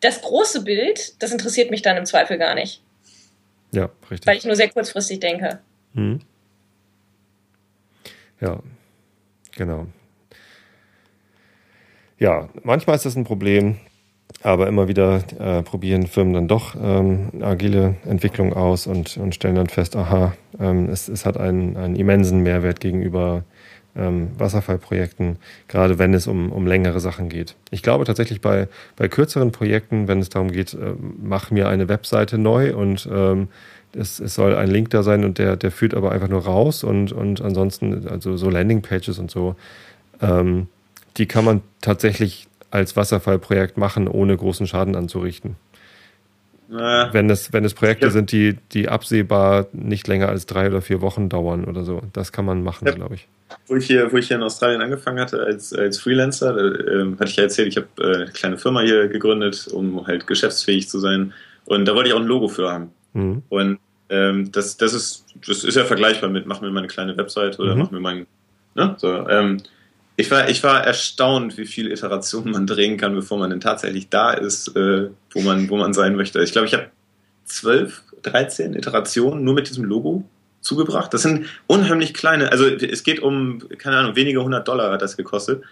[0.00, 2.82] Das große Bild, das interessiert mich dann im Zweifel gar nicht.
[3.72, 4.26] Ja, richtig.
[4.26, 5.58] Weil ich nur sehr kurzfristig denke.
[5.94, 6.20] Mhm.
[8.40, 8.60] Ja,
[9.56, 9.86] genau.
[12.18, 13.78] Ja, manchmal ist das ein Problem,
[14.42, 19.56] aber immer wieder äh, probieren Firmen dann doch ähm, agile Entwicklung aus und, und stellen
[19.56, 23.44] dann fest, aha, ähm, es, es hat einen, einen immensen Mehrwert gegenüber
[23.96, 25.36] ähm, Wasserfallprojekten,
[25.68, 27.56] gerade wenn es um, um längere Sachen geht.
[27.70, 31.88] Ich glaube tatsächlich bei, bei kürzeren Projekten, wenn es darum geht, äh, mach mir eine
[31.88, 33.48] Webseite neu und ähm,
[33.94, 36.84] es, es soll ein Link da sein und der, der führt aber einfach nur raus
[36.84, 39.56] und, und ansonsten, also so Landingpages und so,
[40.20, 40.68] ähm,
[41.16, 45.56] die kann man tatsächlich als Wasserfallprojekt machen, ohne großen Schaden anzurichten.
[46.70, 48.12] Äh, wenn, es, wenn es Projekte ja.
[48.12, 52.02] sind, die, die absehbar nicht länger als drei oder vier Wochen dauern oder so.
[52.12, 52.94] Das kann man machen, ja.
[52.94, 53.28] glaube ich.
[53.66, 57.30] Wo ich, hier, wo ich hier in Australien angefangen hatte als, als Freelancer, äh, hatte
[57.30, 60.98] ich ja erzählt, ich habe äh, eine kleine Firma hier gegründet, um halt geschäftsfähig zu
[60.98, 61.32] sein.
[61.64, 62.90] Und da wollte ich auch ein Logo für haben.
[63.14, 63.42] Mhm.
[63.48, 63.78] Und
[64.10, 67.58] ähm, das, das, ist, das ist ja vergleichbar mit, mach mir mal eine kleine Website
[67.58, 67.80] oder mhm.
[67.80, 68.26] mach mir mein.
[68.74, 68.94] Ne?
[68.98, 69.62] So, ähm,
[70.16, 74.08] ich war, ich war erstaunt, wie viele Iterationen man drehen kann, bevor man denn tatsächlich
[74.08, 76.42] da ist, äh, wo, man, wo man sein möchte.
[76.42, 76.90] Ich glaube, ich habe
[77.44, 80.24] zwölf, dreizehn Iterationen nur mit diesem Logo
[80.62, 81.12] zugebracht.
[81.12, 85.16] Das sind unheimlich kleine, also es geht um, keine Ahnung, wenige hundert Dollar hat das
[85.16, 85.62] gekostet.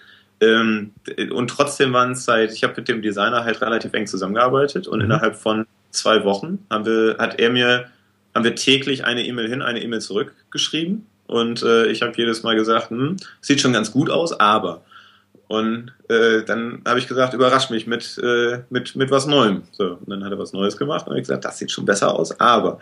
[0.41, 0.93] Ähm,
[1.31, 4.99] und trotzdem waren es seit, ich habe mit dem Designer halt relativ eng zusammengearbeitet und
[4.99, 5.07] mhm.
[5.07, 7.87] innerhalb von zwei Wochen haben wir, hat er mir,
[8.35, 12.43] haben wir täglich eine E-Mail hin, eine E-Mail zurück geschrieben und äh, ich habe jedes
[12.43, 14.83] Mal gesagt, hm, sieht schon ganz gut aus, aber
[15.47, 19.63] und äh, dann habe ich gesagt, überrasch mich mit, äh, mit, mit was Neuem.
[19.73, 22.15] So, und dann hat er was Neues gemacht und habe gesagt, das sieht schon besser
[22.15, 22.79] aus, aber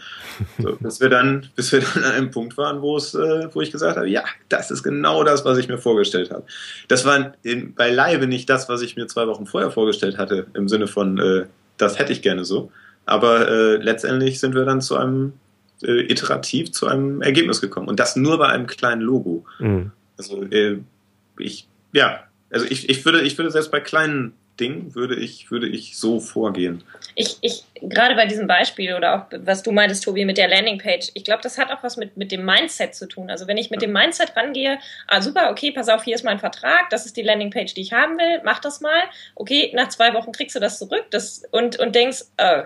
[0.58, 3.60] so, bis wir dann, bis wir dann an einem Punkt waren, wo es, äh, wo
[3.60, 6.44] ich gesagt habe, ja, das ist genau das, was ich mir vorgestellt habe.
[6.88, 10.68] Das war in, beileibe nicht das, was ich mir zwei Wochen vorher vorgestellt hatte, im
[10.68, 11.46] Sinne von, äh,
[11.78, 12.70] das hätte ich gerne so.
[13.06, 15.32] Aber äh, letztendlich sind wir dann zu einem
[15.84, 17.88] äh, iterativ zu einem Ergebnis gekommen.
[17.88, 19.44] Und das nur bei einem kleinen Logo.
[19.58, 19.92] Mhm.
[20.18, 20.78] Also äh,
[21.38, 25.66] ich, ja, also ich, ich würde, ich würde selbst bei kleinen Dingen würde ich, würde
[25.66, 26.84] ich so vorgehen.
[27.14, 31.10] Ich, ich, gerade bei diesem Beispiel oder auch was du meintest, Tobi, mit der Landingpage,
[31.14, 33.30] ich glaube, das hat auch was mit, mit dem Mindset zu tun.
[33.30, 34.78] Also wenn ich mit dem Mindset rangehe,
[35.08, 37.92] ah super, okay, pass auf, hier ist mein Vertrag, das ist die Landingpage, die ich
[37.92, 39.02] haben will, mach das mal.
[39.34, 42.64] Okay, nach zwei Wochen kriegst du das zurück das, und, und denkst, äh,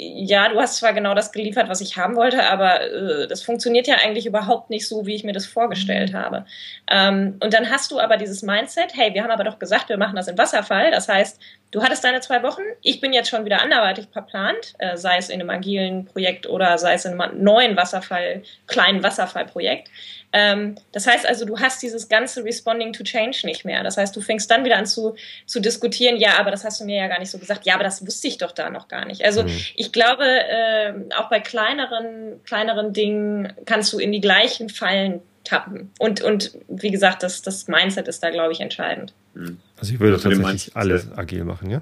[0.00, 3.88] ja, du hast zwar genau das geliefert, was ich haben wollte, aber äh, das funktioniert
[3.88, 6.16] ja eigentlich überhaupt nicht so, wie ich mir das vorgestellt mhm.
[6.16, 6.46] habe.
[6.88, 9.96] Ähm, und dann hast du aber dieses Mindset, hey, wir haben aber doch gesagt, wir
[9.96, 10.92] machen das im Wasserfall.
[10.92, 11.40] Das heißt,
[11.72, 15.30] du hattest deine zwei Wochen, ich bin jetzt schon wieder anderweitig verplant, äh, sei es
[15.30, 19.88] in einem agilen Projekt oder sei es in einem neuen Wasserfall, kleinen Wasserfallprojekt.
[20.32, 23.82] Ähm, das heißt also, du hast dieses ganze Responding to Change nicht mehr.
[23.82, 25.14] Das heißt, du fängst dann wieder an zu,
[25.46, 27.84] zu diskutieren, ja, aber das hast du mir ja gar nicht so gesagt, ja, aber
[27.84, 29.24] das wusste ich doch da noch gar nicht.
[29.24, 29.50] Also mhm.
[29.74, 35.90] ich glaube, äh, auch bei kleineren, kleineren Dingen kannst du in die gleichen Fallen tappen.
[35.98, 39.14] Und, und wie gesagt, das, das Mindset ist da, glaube ich, entscheidend.
[39.34, 39.58] Mhm.
[39.78, 41.80] Also ich würde also tatsächlich alles agil machen, ja?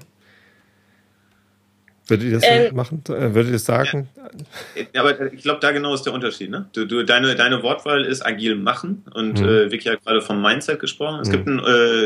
[2.07, 3.03] Würdet ihr das ähm, machen?
[3.07, 4.07] Äh, würdet ihr das sagen?
[4.93, 6.49] Ja, aber ich glaube, da genau ist der Unterschied.
[6.49, 6.67] Ne?
[6.73, 9.47] Du, du, deine, deine Wortwahl ist agil machen und mhm.
[9.47, 11.19] äh, Vicky hat gerade vom Mindset gesprochen.
[11.21, 11.31] Es mhm.
[11.31, 12.05] gibt ein, äh,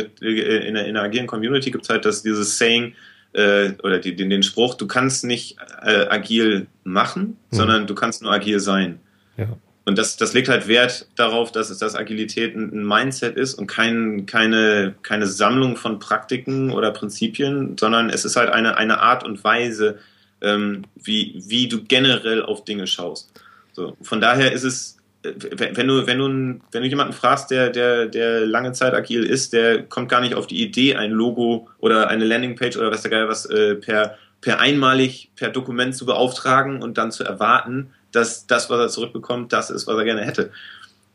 [0.68, 2.94] in, der, in der agilen Community gibt es halt das, dieses Saying
[3.34, 7.56] äh, oder die, den, den Spruch, du kannst nicht äh, agil machen, mhm.
[7.56, 9.00] sondern du kannst nur agil sein.
[9.38, 9.48] Ja.
[9.86, 13.66] Und das, das legt halt Wert darauf, dass es das Agilität ein Mindset ist und
[13.66, 19.24] kein, keine, keine Sammlung von Praktiken oder Prinzipien, sondern es ist halt eine, eine Art
[19.24, 19.98] und Weise,
[20.42, 23.32] ähm, wie, wie du generell auf Dinge schaust.
[23.74, 28.08] So, von daher ist es, wenn du, wenn du, wenn du jemanden fragst, der, der,
[28.08, 32.08] der lange Zeit agil ist, der kommt gar nicht auf die Idee, ein Logo oder
[32.08, 36.82] eine Landingpage oder was der Geil was äh, per, per einmalig per Dokument zu beauftragen
[36.82, 40.52] und dann zu erwarten, dass das, was er zurückbekommt, das ist, was er gerne hätte.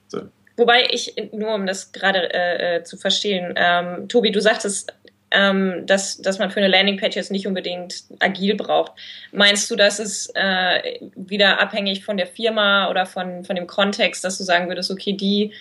[0.09, 0.23] So.
[0.57, 4.95] Wobei ich, nur um das gerade äh, äh, zu verstehen, ähm, Tobi, du sagtest,
[5.31, 8.93] ähm, dass, dass man für eine Landingpage jetzt nicht unbedingt agil braucht.
[9.33, 14.25] Meinst du, dass es äh, wieder abhängig von der Firma oder von, von dem Kontext,
[14.25, 15.53] dass du sagen würdest, okay, die,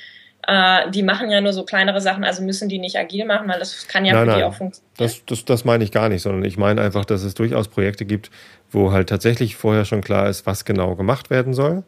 [0.48, 3.60] äh, die machen ja nur so kleinere Sachen, also müssen die nicht agil machen, weil
[3.60, 4.92] das kann ja nein, für nein, die auch funktionieren.
[4.98, 8.06] Das, das, das meine ich gar nicht, sondern ich meine einfach, dass es durchaus Projekte
[8.06, 8.32] gibt,
[8.72, 11.84] wo halt tatsächlich vorher schon klar ist, was genau gemacht werden soll,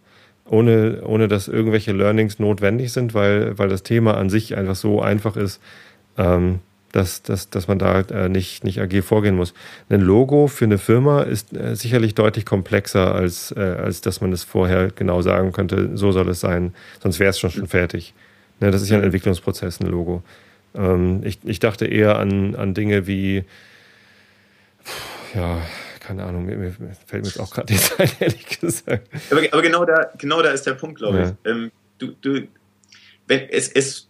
[0.45, 5.01] ohne, ohne dass irgendwelche Learnings notwendig sind, weil, weil das Thema an sich einfach so
[5.01, 5.61] einfach ist,
[6.17, 6.59] ähm,
[6.91, 9.53] dass, dass, dass man da äh, nicht, nicht agil vorgehen muss.
[9.89, 14.31] Ein Logo für eine Firma ist äh, sicherlich deutlich komplexer, als, äh, als dass man
[14.31, 18.13] es vorher genau sagen könnte, so soll es sein, sonst wäre es schon, schon fertig.
[18.59, 20.23] Ne, das ist ja ein Entwicklungsprozess, ein Logo.
[20.75, 23.43] Ähm, ich, ich dachte eher an, an Dinge wie,
[25.35, 25.61] ja,
[25.99, 29.07] keine Ahnung, mir, mir fällt mir jetzt auch gerade nicht ein, ehrlich gesagt.
[29.29, 31.29] Aber, aber, genau, da, genau da ist der Punkt, glaube ja.
[31.29, 31.51] ich.
[31.51, 32.47] Ähm, du, du,
[33.27, 34.07] wenn es, es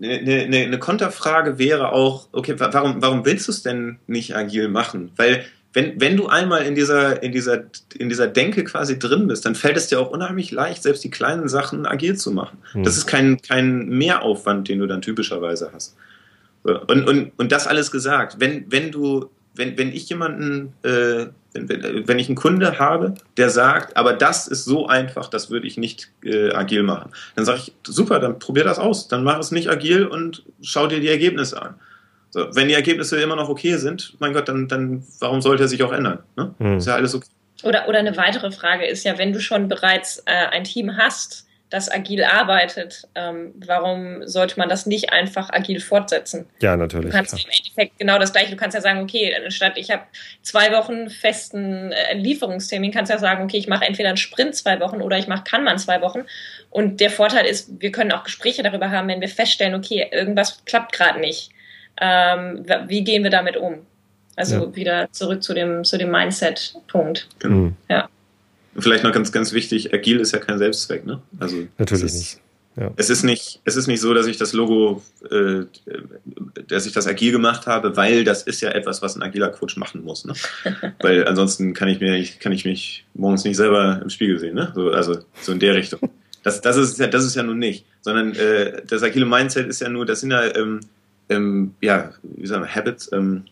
[0.00, 4.68] eine, eine, eine Konterfrage wäre auch, okay, warum, warum willst du es denn nicht agil
[4.68, 5.12] machen?
[5.16, 7.64] Weil wenn, wenn du einmal in dieser, in, dieser,
[7.94, 11.10] in dieser Denke quasi drin bist, dann fällt es dir auch unheimlich leicht, selbst die
[11.10, 12.58] kleinen Sachen agil zu machen.
[12.72, 12.82] Hm.
[12.82, 15.96] Das ist kein, kein Mehraufwand, den du dann typischerweise hast.
[16.62, 22.08] Und, und, und das alles gesagt, wenn, wenn du wenn, wenn ich jemanden, äh, wenn,
[22.08, 25.76] wenn ich einen Kunde habe, der sagt, aber das ist so einfach, das würde ich
[25.76, 29.50] nicht äh, agil machen, dann sage ich, super, dann probier das aus, dann mach es
[29.50, 31.74] nicht agil und schau dir die Ergebnisse an.
[32.32, 35.68] So, wenn die Ergebnisse immer noch okay sind, mein Gott, dann, dann warum sollte er
[35.68, 36.20] sich auch ändern?
[36.36, 36.54] Ne?
[36.58, 36.78] Hm.
[36.78, 37.28] Ist ja alles okay.
[37.62, 41.46] Oder, oder eine weitere Frage ist ja, wenn du schon bereits äh, ein Team hast,
[41.68, 46.46] das agil arbeitet, ähm, warum sollte man das nicht einfach agil fortsetzen?
[46.60, 47.10] Ja, natürlich.
[47.10, 47.44] Du kannst klar.
[47.44, 48.50] im Endeffekt genau das gleiche.
[48.50, 50.02] Du kannst ja sagen, okay, anstatt ich habe
[50.42, 54.54] zwei Wochen festen äh, Lieferungstermin, kannst du ja sagen, okay, ich mache entweder einen Sprint
[54.54, 56.24] zwei Wochen oder ich mache Kanban zwei Wochen.
[56.68, 60.62] Und der Vorteil ist, wir können auch Gespräche darüber haben, wenn wir feststellen, okay, irgendwas
[60.66, 61.52] klappt gerade nicht.
[62.04, 63.74] Ähm, wie gehen wir damit um?
[64.34, 64.76] Also ja.
[64.76, 67.28] wieder zurück zu dem, zu dem Mindset-Punkt.
[67.38, 67.72] Genau.
[67.88, 68.08] Ja.
[68.76, 71.20] Vielleicht noch ganz, ganz wichtig, agil ist ja kein Selbstzweck, ne?
[71.38, 72.40] Also Natürlich ist, nicht.
[72.76, 72.90] Ja.
[72.96, 75.66] Es, ist nicht, es ist nicht so, dass ich das Logo, äh,
[76.68, 79.76] dass ich das agil gemacht habe, weil das ist ja etwas, was ein agiler Coach
[79.76, 80.24] machen muss.
[80.24, 80.32] Ne?
[81.00, 84.54] weil ansonsten kann ich, mir, kann ich mich morgens nicht selber im Spiegel sehen.
[84.54, 84.72] Ne?
[84.74, 86.00] So, also so in der Richtung.
[86.42, 87.84] Das, das, ist, ja, das ist ja nun nicht.
[88.00, 90.80] Sondern äh, das agile Mindset ist ja nur, das sind ja, ähm,
[91.28, 93.44] ähm, ja wie sagen wir, Habits, ähm,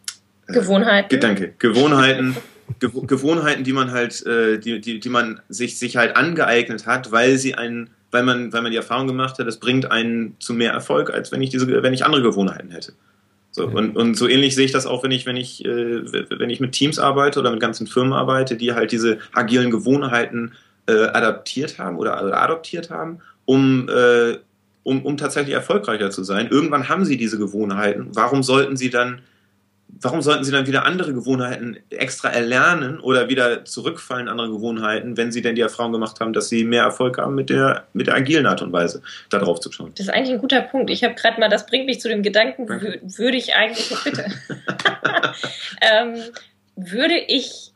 [0.47, 1.09] äh, Gewohnheiten.
[1.09, 1.55] Gedanke.
[1.59, 2.37] Gewohnheiten,
[2.79, 7.11] Gew Gewohnheiten, die man halt, äh, die, die, die man sich, sich halt angeeignet hat,
[7.11, 10.55] weil sie einen, weil man, weil man die Erfahrung gemacht hat, das bringt einen zu
[10.55, 12.93] mehr Erfolg, als wenn ich diese, wenn ich andere Gewohnheiten hätte.
[13.53, 13.75] So, ja.
[13.75, 16.61] und, und so ähnlich sehe ich das auch, wenn ich, wenn ich, äh, wenn ich
[16.61, 20.53] mit Teams arbeite oder mit ganzen Firmen arbeite, die halt diese agilen Gewohnheiten
[20.87, 24.37] äh, adaptiert haben oder adoptiert haben, um, äh,
[24.91, 26.49] um, um tatsächlich erfolgreicher zu sein.
[26.51, 28.09] Irgendwann haben sie diese Gewohnheiten.
[28.13, 29.23] Warum sollten sie dann
[30.03, 35.17] warum sollten sie dann wieder andere Gewohnheiten extra erlernen oder wieder zurückfallen in andere Gewohnheiten,
[35.17, 38.07] wenn sie denn die Erfahrung gemacht haben, dass sie mehr Erfolg haben mit der, mit
[38.07, 39.91] der agilen Art und Weise, da drauf zu schauen?
[39.97, 40.91] Das ist eigentlich ein guter Punkt.
[40.91, 44.27] Ich habe gerade mal, das bringt mich zu dem Gedanken, würde ich eigentlich, bitte,
[45.81, 46.15] ähm,
[46.77, 47.73] würde ich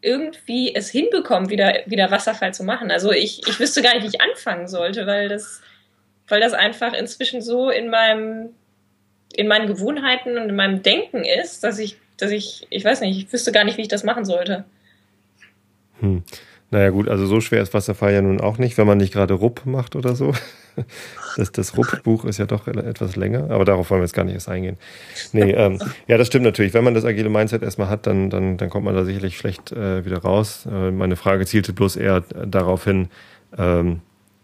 [0.00, 2.90] irgendwie es hinbekommen, wieder, wieder Wasserfall zu machen.
[2.90, 5.62] Also ich, ich wüsste gar nicht, wie ich anfangen sollte, weil das,
[6.28, 8.50] weil das einfach inzwischen so in meinem
[9.34, 13.18] in meinen Gewohnheiten und in meinem Denken ist, dass ich, dass ich, ich weiß nicht,
[13.18, 14.64] ich wüsste gar nicht, wie ich das machen sollte.
[16.00, 16.22] Hm.
[16.70, 19.34] Naja gut, also so schwer ist Wasserfall ja nun auch nicht, wenn man nicht gerade
[19.34, 20.32] Rupp macht oder so.
[21.36, 24.34] Das, das Rupp-Buch ist ja doch etwas länger, aber darauf wollen wir jetzt gar nicht
[24.34, 24.76] erst eingehen.
[25.32, 26.72] Nee, ähm, ja, das stimmt natürlich.
[26.72, 29.72] Wenn man das agile Mindset erstmal hat, dann, dann, dann kommt man da sicherlich schlecht
[29.72, 30.68] äh, wieder raus.
[30.70, 33.08] Äh, meine Frage zielte bloß eher darauf hin,
[33.56, 34.02] ähm,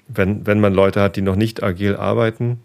[0.09, 2.61] wenn, wenn man Leute hat, die noch nicht agil arbeiten,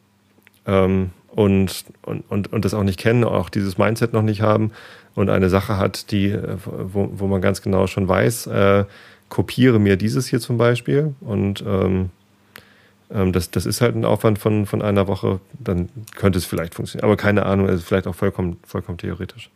[0.66, 4.72] ähm, und, und, und, und das auch nicht kennen, auch dieses Mindset noch nicht haben
[5.16, 8.86] und eine Sache hat, die, äh, wo, wo man ganz genau schon weiß, äh,
[9.30, 12.10] kopiere mir dieses hier zum Beispiel und ähm,
[13.12, 16.76] ähm, das, das ist halt ein Aufwand von, von einer Woche, dann könnte es vielleicht
[16.76, 17.06] funktionieren.
[17.06, 19.50] Aber keine Ahnung, also vielleicht auch vollkommen, vollkommen theoretisch.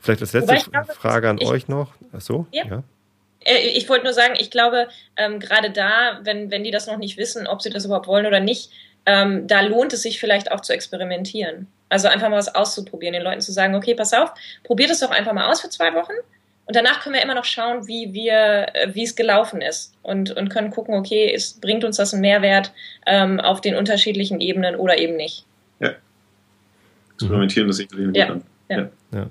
[0.00, 1.94] Vielleicht als letzte glaube, Frage an euch noch.
[2.12, 2.64] Ach so, ja.
[2.66, 2.82] ja.
[3.46, 6.98] Äh, ich wollte nur sagen, ich glaube, ähm, gerade da, wenn, wenn die das noch
[6.98, 8.70] nicht wissen, ob sie das überhaupt wollen oder nicht,
[9.06, 11.68] ähm, da lohnt es sich vielleicht auch zu experimentieren.
[11.88, 14.32] Also einfach mal was auszuprobieren, den Leuten zu sagen, okay, pass auf,
[14.64, 16.14] probiert es doch einfach mal aus für zwei Wochen
[16.66, 20.32] und danach können wir immer noch schauen, wie wir, äh, wie es gelaufen ist und,
[20.32, 22.72] und können gucken, okay, ist, bringt uns das einen Mehrwert
[23.06, 25.46] ähm, auf den unterschiedlichen Ebenen oder eben nicht.
[25.78, 25.92] Ja.
[27.14, 28.26] Experimentieren, das ich ja.
[28.26, 28.40] Ja.
[28.68, 28.88] ja.
[29.12, 29.30] ja.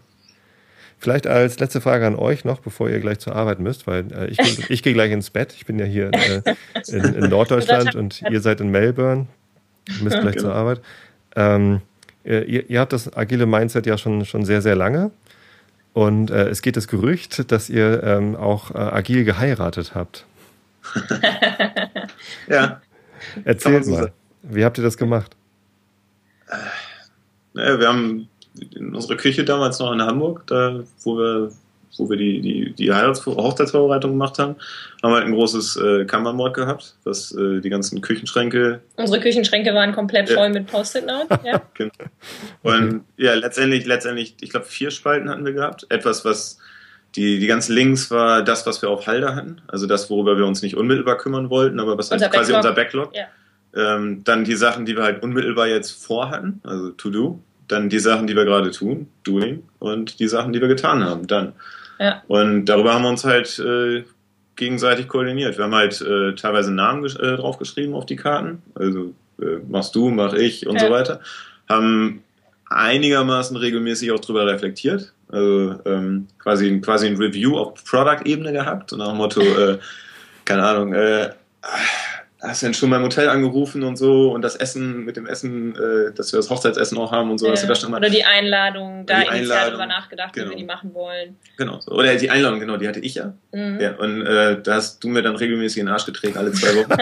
[0.98, 4.28] Vielleicht als letzte Frage an euch noch, bevor ihr gleich zur Arbeit müsst, weil äh,
[4.28, 5.54] ich, ich gehe gleich ins Bett.
[5.56, 6.42] Ich bin ja hier äh,
[6.88, 9.28] in, in Norddeutschland und ihr seid in Melbourne
[10.02, 10.48] müsst gleich genau.
[10.48, 10.82] zur Arbeit.
[11.36, 11.82] Ähm,
[12.24, 15.12] ihr, ihr, habt das agile Mindset ja schon, schon sehr, sehr lange.
[15.94, 20.26] Und äh, es geht das Gerücht, dass ihr ähm, auch äh, agil geheiratet habt.
[22.48, 22.82] ja.
[23.44, 24.12] Erzählt mal,
[24.44, 25.36] wie habt ihr das gemacht?
[27.54, 28.28] Naja, wir haben
[28.76, 31.52] in unserer Küche damals noch in Hamburg, da wo wir
[31.98, 34.56] wo wir die, die, die Heirats Hochzeitsvorbereitung gemacht haben,
[35.02, 38.82] haben wir halt ein großes äh, Kanban-Board gehabt, das äh, die ganzen Küchenschränke.
[38.96, 40.36] Unsere Küchenschränke waren komplett ja.
[40.36, 41.62] voll mit Post-it-Notes, ja.
[41.74, 41.92] genau.
[42.64, 45.86] Und ja, letztendlich, letztendlich, ich glaube, vier Spalten hatten wir gehabt.
[45.90, 46.58] Etwas, was
[47.16, 50.46] die, die ganz links war das, was wir auf Halde hatten, also das, worüber wir
[50.46, 52.72] uns nicht unmittelbar kümmern wollten, aber was halt unser quasi Backlog.
[52.72, 53.16] unser Backlog.
[53.16, 53.96] Ja.
[53.96, 57.40] Ähm, dann die Sachen, die wir halt unmittelbar jetzt vorhatten, also to do.
[57.68, 59.64] Dann die Sachen, die wir gerade tun, doing.
[59.80, 61.54] Und die Sachen, die wir getan haben, dann.
[62.00, 62.22] Ja.
[62.28, 64.04] Und darüber haben wir uns halt äh,
[64.56, 65.58] gegenseitig koordiniert.
[65.58, 68.62] Wir haben halt äh, teilweise Namen äh, draufgeschrieben auf die Karten.
[68.76, 70.88] Also äh, machst du, mach ich und ja.
[70.88, 71.20] so weiter.
[71.68, 72.24] Haben
[72.70, 75.14] einigermaßen regelmäßig auch drüber reflektiert.
[75.30, 79.80] Also ähm, quasi, quasi ein Review auf Product-Ebene gehabt und nach dem Motto, äh,
[80.46, 81.30] keine Ahnung, äh,
[82.48, 85.76] hast du denn schon beim Hotel angerufen und so und das Essen mit dem Essen,
[85.76, 87.52] äh, dass wir das Hochzeitsessen auch haben und so, ja.
[87.52, 90.48] dass wir da schon mal Oder die Einladung, da initial drüber nachgedacht, genau.
[90.48, 91.38] wie wir die machen wollen.
[91.58, 91.92] Genau, so.
[91.92, 93.34] oder die Einladung, genau, die hatte ich ja.
[93.52, 93.80] Mhm.
[93.80, 96.76] ja und äh, da hast du mir dann regelmäßig in den Arsch getreten, alle zwei
[96.76, 96.96] Wochen.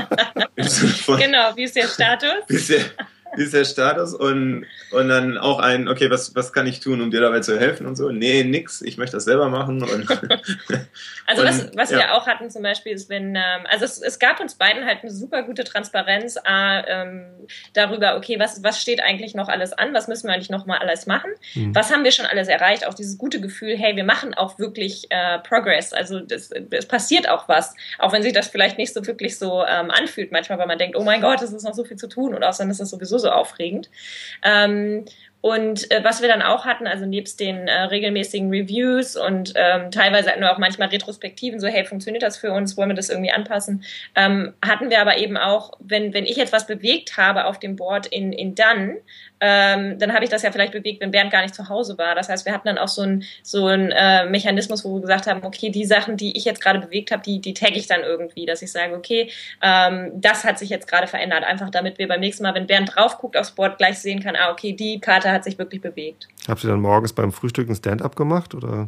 [1.22, 2.44] genau, wie ist der Status?
[2.48, 2.82] ist der,
[3.36, 7.12] ist der Status und, und dann auch ein, okay, was, was kann ich tun, um
[7.12, 8.10] dir dabei zu helfen und so?
[8.10, 9.84] Nee, nix, ich möchte das selber machen.
[9.84, 10.10] Und,
[11.28, 11.98] also und, was, was ja.
[11.98, 15.00] wir auch hatten zum Beispiel ist, wenn, ähm, also es, es gab uns beiden halt
[15.02, 17.26] eine super gute Transparenz äh, ähm,
[17.74, 20.78] darüber, okay, was, was steht eigentlich noch alles an, was müssen wir eigentlich noch mal
[20.78, 21.74] alles machen, mhm.
[21.76, 25.08] was haben wir schon alles erreicht, auch dieses gute Gefühl, hey, wir machen auch wirklich
[25.10, 26.52] äh, Progress, also es
[26.88, 30.60] passiert auch was, auch wenn sich das vielleicht nicht so wirklich so ähm, anfühlt manchmal,
[30.60, 32.72] weil man denkt, oh mein Gott, es ist noch so viel zu tun und außerdem
[32.72, 33.89] ist das sowieso so aufregend.
[34.43, 35.05] Ähm,
[35.41, 39.91] Und äh, was wir dann auch hatten, also nebst den äh, regelmäßigen Reviews und ähm,
[39.91, 43.09] teilweise hatten wir auch manchmal Retrospektiven, so hey, funktioniert das für uns, wollen wir das
[43.09, 43.84] irgendwie anpassen,
[44.15, 47.76] ähm, hatten wir aber eben auch, wenn, wenn ich jetzt was bewegt habe auf dem
[47.76, 49.01] Board in, in Done,
[49.46, 52.16] ähm, dann habe ich das ja vielleicht bewegt, wenn Bernd gar nicht zu Hause war.
[52.16, 55.28] Das heißt, wir hatten dann auch so einen so ein, äh, Mechanismus, wo wir gesagt
[55.28, 58.04] haben, okay, die Sachen, die ich jetzt gerade bewegt habe, die, die tagge ich dann
[58.04, 59.30] irgendwie, dass ich sage, okay,
[59.62, 61.44] ähm, das hat sich jetzt gerade verändert.
[61.44, 64.38] Einfach damit wir beim nächsten Mal, wenn Bernd drauf guckt aufs Board, gleich sehen kann,
[64.38, 66.30] ah, okay, die Karte hat sich wirklich bewegt.
[66.48, 68.56] Habt ihr dann morgens beim Frühstück ein Stand-up gemacht?
[68.56, 68.88] Oder?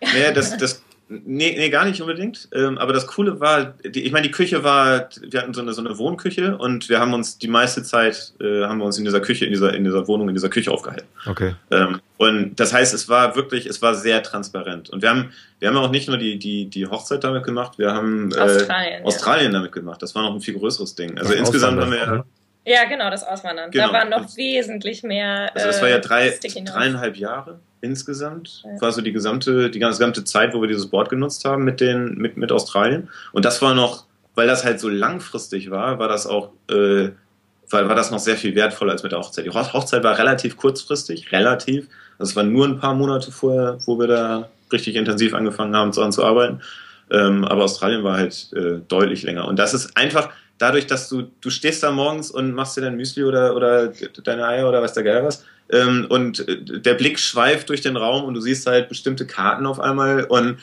[0.00, 0.82] Naja, das, das
[1.24, 2.48] Nee, nee, gar nicht unbedingt.
[2.54, 5.72] Ähm, aber das Coole war, die, ich meine, die Küche war, wir hatten so eine,
[5.72, 9.04] so eine Wohnküche und wir haben uns die meiste Zeit, äh, haben wir uns in
[9.04, 11.06] dieser Küche, in dieser, in dieser Wohnung, in dieser Küche aufgehalten.
[11.26, 11.54] Okay.
[11.70, 14.90] Ähm, und das heißt, es war wirklich, es war sehr transparent.
[14.90, 17.92] Und wir haben, wir haben auch nicht nur die, die, die Hochzeit damit gemacht, wir
[17.92, 19.58] haben äh, Australien, Australien ja.
[19.58, 20.02] damit gemacht.
[20.02, 21.18] Das war noch ein viel größeres Ding.
[21.18, 22.24] Also insgesamt haben wir,
[22.64, 23.70] ja, genau, das Auswandern.
[23.70, 23.88] Genau.
[23.88, 25.50] Da waren noch wesentlich mehr.
[25.54, 28.62] Also das war ja äh, drei, dreieinhalb Jahre insgesamt.
[28.64, 28.80] Ja.
[28.80, 31.80] War so die gesamte, die ganze, gesamte Zeit, wo wir dieses Board genutzt haben mit
[31.80, 33.10] den, mit, mit Australien.
[33.32, 37.10] Und das war noch, weil das halt so langfristig war, war das auch, äh,
[37.68, 39.44] war, war das noch sehr viel wertvoller als mit der Hochzeit.
[39.44, 41.88] Die Hochzeit war relativ kurzfristig, relativ.
[42.18, 46.12] Das war nur ein paar Monate vorher, wo wir da richtig intensiv angefangen haben, daran
[46.12, 46.60] zu arbeiten.
[47.10, 49.46] Ähm, aber Australien war halt äh, deutlich länger.
[49.46, 52.96] Und das ist einfach, dadurch, dass du, du stehst da morgens und machst dir dein
[52.96, 53.92] Müsli oder, oder
[54.24, 57.96] deine Eier oder was der Geil was, ähm, und äh, der Blick schweift durch den
[57.96, 60.58] Raum und du siehst halt bestimmte Karten auf einmal und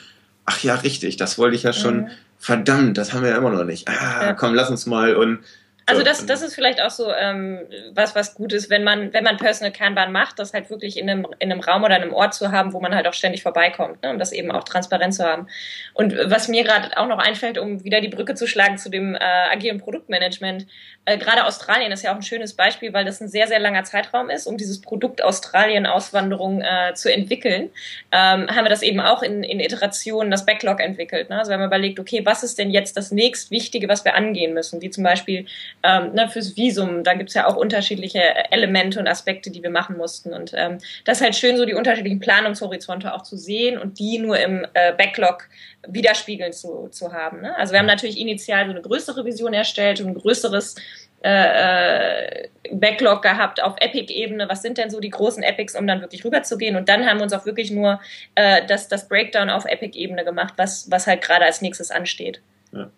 [0.46, 2.08] ach ja, richtig, das wollte ich ja schon, mhm.
[2.38, 3.88] verdammt, das haben wir ja immer noch nicht.
[3.88, 4.32] Ah, ja.
[4.32, 5.40] komm, lass uns mal und
[5.86, 7.60] also das, das ist vielleicht auch so ähm,
[7.92, 11.10] was, was gut ist, wenn man, wenn man Personal Kanban macht, das halt wirklich in
[11.10, 14.02] einem, in einem Raum oder einem Ort zu haben, wo man halt auch ständig vorbeikommt,
[14.02, 15.48] ne, um das eben auch transparent zu haben.
[15.94, 19.14] Und was mir gerade auch noch einfällt, um wieder die Brücke zu schlagen zu dem
[19.14, 20.66] äh, agilen Produktmanagement,
[21.06, 23.84] äh, gerade Australien ist ja auch ein schönes Beispiel, weil das ein sehr, sehr langer
[23.84, 27.70] Zeitraum ist, um dieses Produkt Australien-Auswanderung äh, zu entwickeln,
[28.12, 31.30] ähm, haben wir das eben auch in, in Iterationen, das Backlog entwickelt.
[31.30, 31.38] Ne?
[31.38, 34.54] Also wir haben überlegt, okay, was ist denn jetzt das nächst Wichtige, was wir angehen
[34.54, 35.46] müssen, wie zum Beispiel
[35.82, 38.20] ähm, ne, fürs Visum, da gibt's ja auch unterschiedliche
[38.50, 40.32] Elemente und Aspekte, die wir machen mussten.
[40.32, 44.18] Und ähm, das ist halt schön, so die unterschiedlichen Planungshorizonte auch zu sehen und die
[44.18, 45.48] nur im äh, Backlog
[45.88, 47.40] widerspiegeln zu, zu haben.
[47.40, 47.56] Ne?
[47.56, 50.74] Also wir haben natürlich initial so eine größere Vision erstellt und ein größeres
[51.22, 56.00] äh, äh, Backlog gehabt auf Epic-Ebene, was sind denn so die großen Epics, um dann
[56.00, 56.76] wirklich rüberzugehen.
[56.76, 58.00] Und dann haben wir uns auch wirklich nur
[58.36, 62.40] äh, das, das Breakdown auf Epic-Ebene gemacht, was, was halt gerade als nächstes ansteht.
[62.72, 62.90] Ja.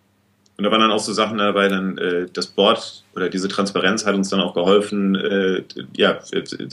[0.56, 4.04] Und da waren dann auch so Sachen dabei, dann äh, das Board oder diese Transparenz
[4.04, 5.62] hat uns dann auch geholfen, äh,
[5.96, 6.18] ja,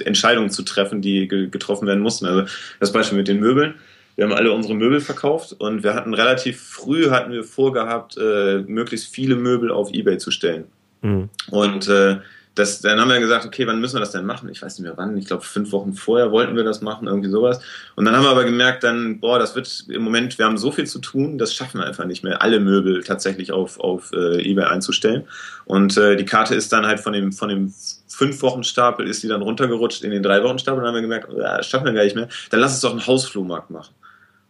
[0.04, 2.26] Entscheidungen zu treffen, die ge getroffen werden mussten.
[2.26, 2.44] Also
[2.80, 3.76] das Beispiel mit den Möbeln.
[4.16, 8.60] Wir haben alle unsere Möbel verkauft und wir hatten relativ früh hatten wir vorgehabt, äh,
[8.68, 10.66] möglichst viele Möbel auf eBay zu stellen.
[11.02, 11.30] Mhm.
[11.50, 12.18] Und äh,
[12.60, 14.50] das, dann haben wir gesagt, okay, wann müssen wir das denn machen?
[14.50, 15.18] Ich weiß nicht mehr wann.
[15.18, 17.62] Ich glaube, fünf Wochen vorher wollten wir das machen, irgendwie sowas.
[17.96, 20.72] Und dann haben wir aber gemerkt, dann, boah, das wird im Moment, wir haben so
[20.72, 24.42] viel zu tun, das schaffen wir einfach nicht mehr, alle Möbel tatsächlich auf, auf äh,
[24.42, 25.26] eBay einzustellen.
[25.66, 27.74] Und äh, die Karte ist dann halt von dem, von dem
[28.08, 30.96] fünf Wochen Stapel ist die dann runtergerutscht in den drei Wochen Stapel und dann haben
[30.96, 32.28] wir gemerkt, ja, das schaffen wir gar nicht mehr.
[32.50, 33.94] Dann lass uns doch einen Hausflohmarkt machen.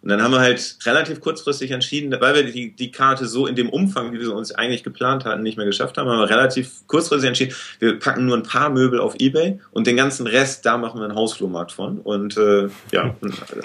[0.01, 3.55] Und dann haben wir halt relativ kurzfristig entschieden, weil wir die, die Karte so in
[3.55, 6.87] dem Umfang, wie wir uns eigentlich geplant hatten, nicht mehr geschafft haben, haben wir relativ
[6.87, 10.77] kurzfristig entschieden, wir packen nur ein paar Möbel auf Ebay und den ganzen Rest, da
[10.77, 11.99] machen wir einen Hausflohmarkt von.
[11.99, 13.15] Und äh, ja,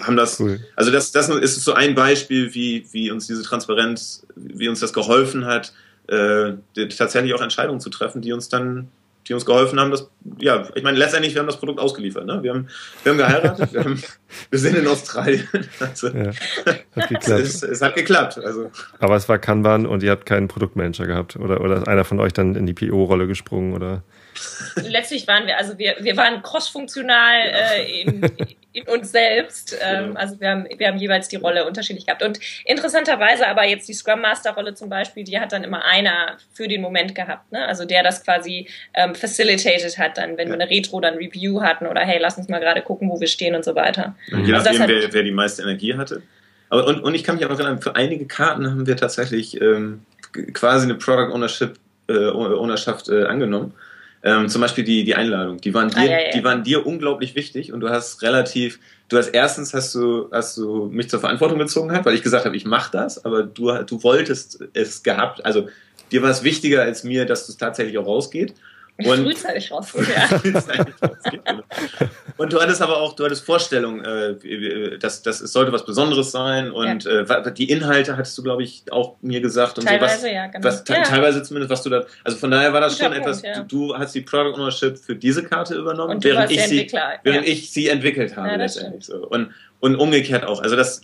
[0.01, 0.59] haben das, cool.
[0.75, 4.93] also das, das ist so ein Beispiel, wie, wie uns diese Transparenz, wie uns das
[4.93, 5.73] geholfen hat,
[6.09, 6.55] äh,
[6.97, 8.89] tatsächlich auch Entscheidungen zu treffen, die uns dann
[9.27, 12.43] die uns geholfen haben, das, ja, ich meine, letztendlich, wir haben das Produkt ausgeliefert, ne?
[12.43, 12.69] Wir haben,
[13.03, 14.03] wir haben geheiratet, wir, haben,
[14.51, 15.49] wir sind in Australien.
[15.81, 16.31] Also, ja,
[16.95, 17.41] hat geklappt.
[17.41, 18.39] Es, es, hat geklappt.
[18.39, 18.71] Also.
[18.99, 22.21] Aber es war Kanban und ihr habt keinen Produktmanager gehabt oder, oder ist einer von
[22.21, 24.03] euch dann in die PO-Rolle gesprungen oder?
[24.77, 28.23] Letztlich waren wir, also wir, wir waren crossfunktional äh, in,
[28.73, 29.77] in uns selbst.
[29.85, 30.21] Ähm, genau.
[30.21, 32.23] Also wir haben, wir haben jeweils die Rolle unterschiedlich gehabt.
[32.23, 36.39] Und interessanterweise aber jetzt die Scrum Master Rolle zum Beispiel, die hat dann immer einer
[36.55, 37.53] für den Moment gehabt.
[37.53, 37.67] Ne?
[37.67, 40.55] Also der das quasi ähm, facilitated hat, dann, wenn ja.
[40.55, 43.27] wir eine Retro dann Review hatten oder hey, lass uns mal gerade gucken, wo wir
[43.27, 44.17] stehen und so weiter.
[44.29, 46.23] Je nachdem, also wer, wer die meiste Energie hatte.
[46.71, 50.03] Aber, und, und ich kann mich auch erinnern, für einige Karten haben wir tatsächlich ähm,
[50.55, 51.75] quasi eine Product Ownership
[52.09, 53.75] äh, Ownerschaft äh, angenommen
[54.25, 56.31] ähm, zum Beispiel die, die Einladung, die waren, dir, ah, ja, ja.
[56.33, 60.57] die waren dir unglaublich wichtig und du hast relativ, du hast erstens hast du, hast
[60.57, 63.71] du mich zur Verantwortung gezogen, halt, weil ich gesagt habe, ich mache das, aber du,
[63.83, 65.69] du wolltest es gehabt, also
[66.11, 68.55] dir war es wichtiger als mir, dass es tatsächlich auch rausgeht.
[68.97, 70.39] Und frühzeitig rausgeht, ja.
[70.39, 71.63] frühzeitig rausgeht, genau.
[72.37, 76.31] und du hattest aber auch, du hattest Vorstellungen, äh, dass, dass es sollte was Besonderes
[76.31, 77.23] sein und ja.
[77.23, 80.47] äh, die Inhalte hattest du, glaube ich, auch mir gesagt und teilweise, so was, ja,
[80.47, 80.65] genau.
[80.65, 81.03] was ja.
[81.03, 83.63] teilweise zumindest, was du da, also von daher war das Guter schon Punkt, etwas, ja.
[83.65, 86.89] du, du, hast die Product Ownership für diese Karte übernommen, während ich sie,
[87.25, 91.03] während ich sie entwickelt habe letztendlich so und und umgekehrt auch, also das,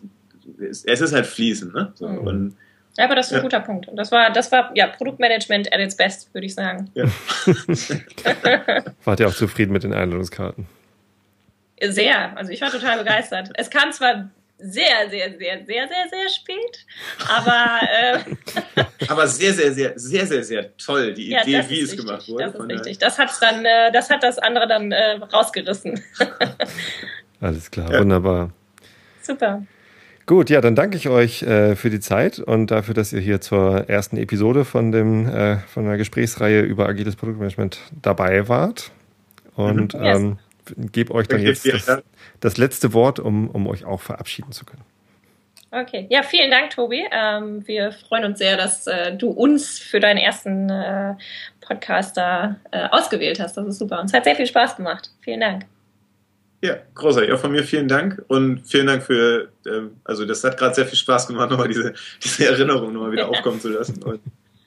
[0.58, 1.92] es ist halt fließen, ne?
[1.96, 2.18] So, mhm.
[2.18, 2.56] und
[3.00, 3.42] ja, aber das ist ein ja.
[3.42, 3.88] guter Punkt.
[3.88, 6.90] Und das war, das war ja Produktmanagement at its best, würde ich sagen.
[6.92, 7.04] Ja.
[9.04, 10.66] Wart ihr auch zufrieden mit den Einladungskarten?
[11.82, 12.36] Sehr.
[12.36, 13.52] Also ich war total begeistert.
[13.54, 14.28] Es kam zwar
[14.58, 16.84] sehr, sehr, sehr, sehr, sehr, sehr spät.
[17.26, 18.18] Aber, äh,
[19.08, 22.28] aber sehr, sehr, sehr, sehr, sehr, sehr toll, die Idee, ja, wie es richtig, gemacht
[22.28, 22.44] wurde.
[22.44, 22.98] Das ist richtig.
[22.98, 26.04] Das hat dann, äh, das hat das andere dann äh, rausgerissen.
[27.40, 28.00] Alles klar, ja.
[28.00, 28.52] wunderbar.
[29.22, 29.62] Super.
[30.30, 33.40] Gut, ja, dann danke ich euch äh, für die Zeit und dafür, dass ihr hier
[33.40, 38.92] zur ersten Episode von dem äh, von der Gesprächsreihe über agiles Produktmanagement dabei wart.
[39.56, 40.04] Und mhm.
[40.04, 40.18] yes.
[40.20, 40.38] ähm,
[40.92, 42.02] gebe euch dann jetzt das,
[42.38, 44.84] das, letzte Wort, um, um euch auch verabschieden zu können.
[45.72, 47.04] Okay, ja, vielen Dank, Tobi.
[47.10, 51.14] Ähm, wir freuen uns sehr, dass äh, du uns für deinen ersten äh,
[51.60, 53.56] Podcast da äh, ausgewählt hast.
[53.56, 54.00] Das ist super.
[54.00, 55.10] Uns hat sehr viel Spaß gemacht.
[55.22, 55.64] Vielen Dank.
[56.62, 57.32] Ja, großartig.
[57.32, 60.86] Auch von mir vielen Dank und vielen Dank für, ähm, also das hat gerade sehr
[60.86, 63.28] viel Spaß gemacht, nochmal diese, diese Erinnerung nochmal wieder ja.
[63.28, 64.02] aufkommen zu lassen.
[64.02, 64.20] Und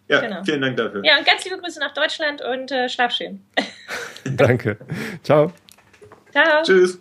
[0.07, 0.43] ja, genau.
[0.43, 1.03] vielen Dank dafür.
[1.05, 3.41] Ja, und ganz liebe Grüße nach Deutschland und äh, schlaf schön.
[4.23, 4.77] Danke.
[5.23, 5.53] Ciao.
[6.31, 6.63] Ciao.
[6.63, 6.99] Tschüss.